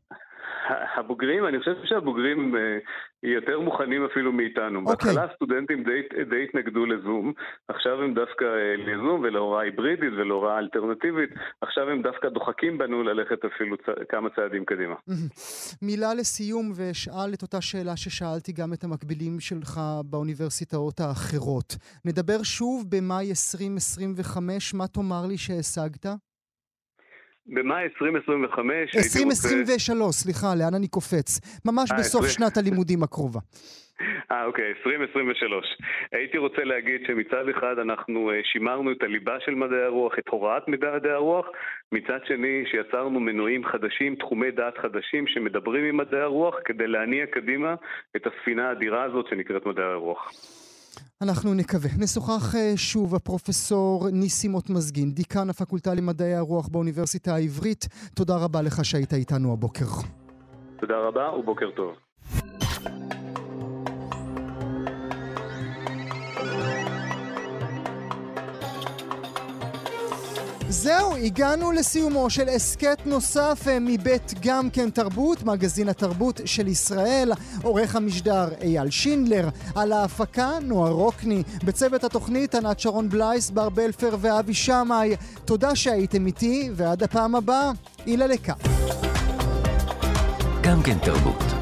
אני 1.48 1.58
חושב 1.58 1.74
שהבוגרים 1.84 2.56
אה, 2.56 2.78
יותר 3.22 3.60
מוכנים 3.60 4.04
אפילו 4.04 4.32
מאיתנו. 4.32 4.78
Okay. 4.78 4.90
אוקיי. 4.90 5.08
בהתחלה 5.08 5.32
הסטודנטים 5.32 5.84
די, 5.84 6.24
די 6.30 6.44
התנגדו 6.44 6.86
לזום, 6.86 7.32
עכשיו 7.68 8.02
הם 8.02 8.14
דווקא 8.14 8.44
אה, 8.44 8.76
לזום 8.76 9.20
ולהוראה 9.20 9.62
היברידית 9.62 10.12
ולהוראה 10.12 10.58
אלטרנטיבית, 10.58 11.30
עכשיו 11.60 11.88
הם 11.88 12.02
דווקא 12.02 12.28
דוחקים 12.28 12.78
בנו 12.78 13.02
ללכת 13.02 13.44
אפילו 13.44 13.76
צ... 13.76 13.82
כמה 14.08 14.28
צעדים 14.36 14.64
קדימה. 14.64 14.94
מילה 15.82 16.14
לסיום, 16.14 16.72
ואשאל 16.76 17.34
את 17.34 17.42
אותה 17.42 17.60
שאלה 17.60 17.96
ששאלתי 17.96 18.52
גם 18.52 18.72
את 18.72 18.84
המקבילים 18.84 19.40
שלך 19.40 19.80
באוניברסיטאות 20.10 21.00
האחרות. 21.00 21.76
נדבר 22.04 22.42
שוב 22.42 22.84
במאי 22.90 23.28
2025, 23.28 24.74
מה 24.74 24.86
תאמר 24.86 25.26
לי 25.28 25.38
שהשגת? 25.38 26.06
במאי 27.46 27.82
2025 27.82 28.96
2023, 28.96 29.90
רוצה... 29.90 30.12
סליחה, 30.12 30.54
לאן 30.58 30.74
אני 30.74 30.88
קופץ? 30.88 31.40
ממש 31.64 31.90
아, 31.90 31.94
אה, 31.94 31.98
בסוף 31.98 32.24
20... 32.24 32.32
שנת 32.32 32.56
הלימודים 32.56 33.02
הקרובה. 33.02 33.40
אה, 34.32 34.44
אוקיי, 34.44 34.68
2023. 34.68 35.66
הייתי 36.12 36.38
רוצה 36.38 36.64
להגיד 36.64 37.00
שמצד 37.06 37.48
אחד 37.56 37.78
אנחנו 37.78 38.30
אה, 38.30 38.40
שימרנו 38.44 38.92
את 38.92 39.02
הליבה 39.02 39.36
של 39.44 39.54
מדעי 39.54 39.82
הרוח, 39.82 40.12
את 40.18 40.28
הוראת 40.28 40.68
מדעי 40.68 41.10
הרוח, 41.10 41.46
מצד 41.92 42.18
שני 42.26 42.64
שיצרנו 42.70 43.20
מנועים 43.20 43.64
חדשים, 43.64 44.14
תחומי 44.14 44.50
דעת 44.50 44.78
חדשים 44.78 45.26
שמדברים 45.26 45.84
עם 45.84 45.96
מדעי 45.96 46.20
הרוח 46.20 46.54
כדי 46.64 46.86
להניע 46.86 47.26
קדימה 47.26 47.74
את 48.16 48.26
הספינה 48.26 48.68
האדירה 48.68 49.02
הזאת 49.02 49.26
שנקראת 49.30 49.66
מדעי 49.66 49.84
הרוח. 49.84 50.32
אנחנו 51.22 51.54
נקווה. 51.54 51.90
נשוחח 51.98 52.54
אה, 52.54 52.72
שוב 52.76 53.14
הפרופסור 53.14 54.08
ניסים 54.12 54.50
מוטמזגין, 54.50 55.12
דיקן 55.12 55.50
הפקולטה 55.50 55.94
למדעי 55.94 56.34
הרוח 56.34 56.68
באוניברסיטה 56.68 57.34
העברית. 57.34 57.88
תודה 58.14 58.36
רבה 58.36 58.62
לך 58.62 58.84
שהיית 58.84 59.12
איתנו 59.12 59.52
הבוקר. 59.52 59.86
תודה 60.80 60.94
רבה 60.98 61.32
ובוקר 61.38 61.70
טוב. 61.76 61.94
זהו, 70.72 71.16
הגענו 71.16 71.72
לסיומו 71.72 72.30
של 72.30 72.48
הסכת 72.48 72.98
נוסף 73.06 73.64
אה, 73.68 73.78
מבית 73.80 74.34
גם 74.42 74.70
כן 74.70 74.90
תרבות, 74.90 75.42
מגזין 75.42 75.88
התרבות 75.88 76.40
של 76.44 76.68
ישראל, 76.68 77.32
עורך 77.62 77.96
המשדר 77.96 78.48
אייל 78.60 78.90
שינדלר, 78.90 79.48
על 79.74 79.92
ההפקה 79.92 80.50
נועה 80.62 80.90
רוקני, 80.90 81.42
בצוות 81.64 82.04
התוכנית 82.04 82.54
ענת 82.54 82.80
שרון 82.80 83.08
בלייס, 83.08 83.50
בר 83.50 83.68
בלפר 83.68 84.16
ואבי 84.20 84.54
שמאי. 84.54 85.16
תודה 85.44 85.76
שהייתם 85.76 86.26
איתי, 86.26 86.70
ועד 86.74 87.02
הפעם 87.02 87.34
הבאה, 87.34 87.70
אילה 88.06 88.26
לקה. 88.26 88.54
גם 90.62 90.82
כן 90.82 90.98
תרבות. 90.98 91.61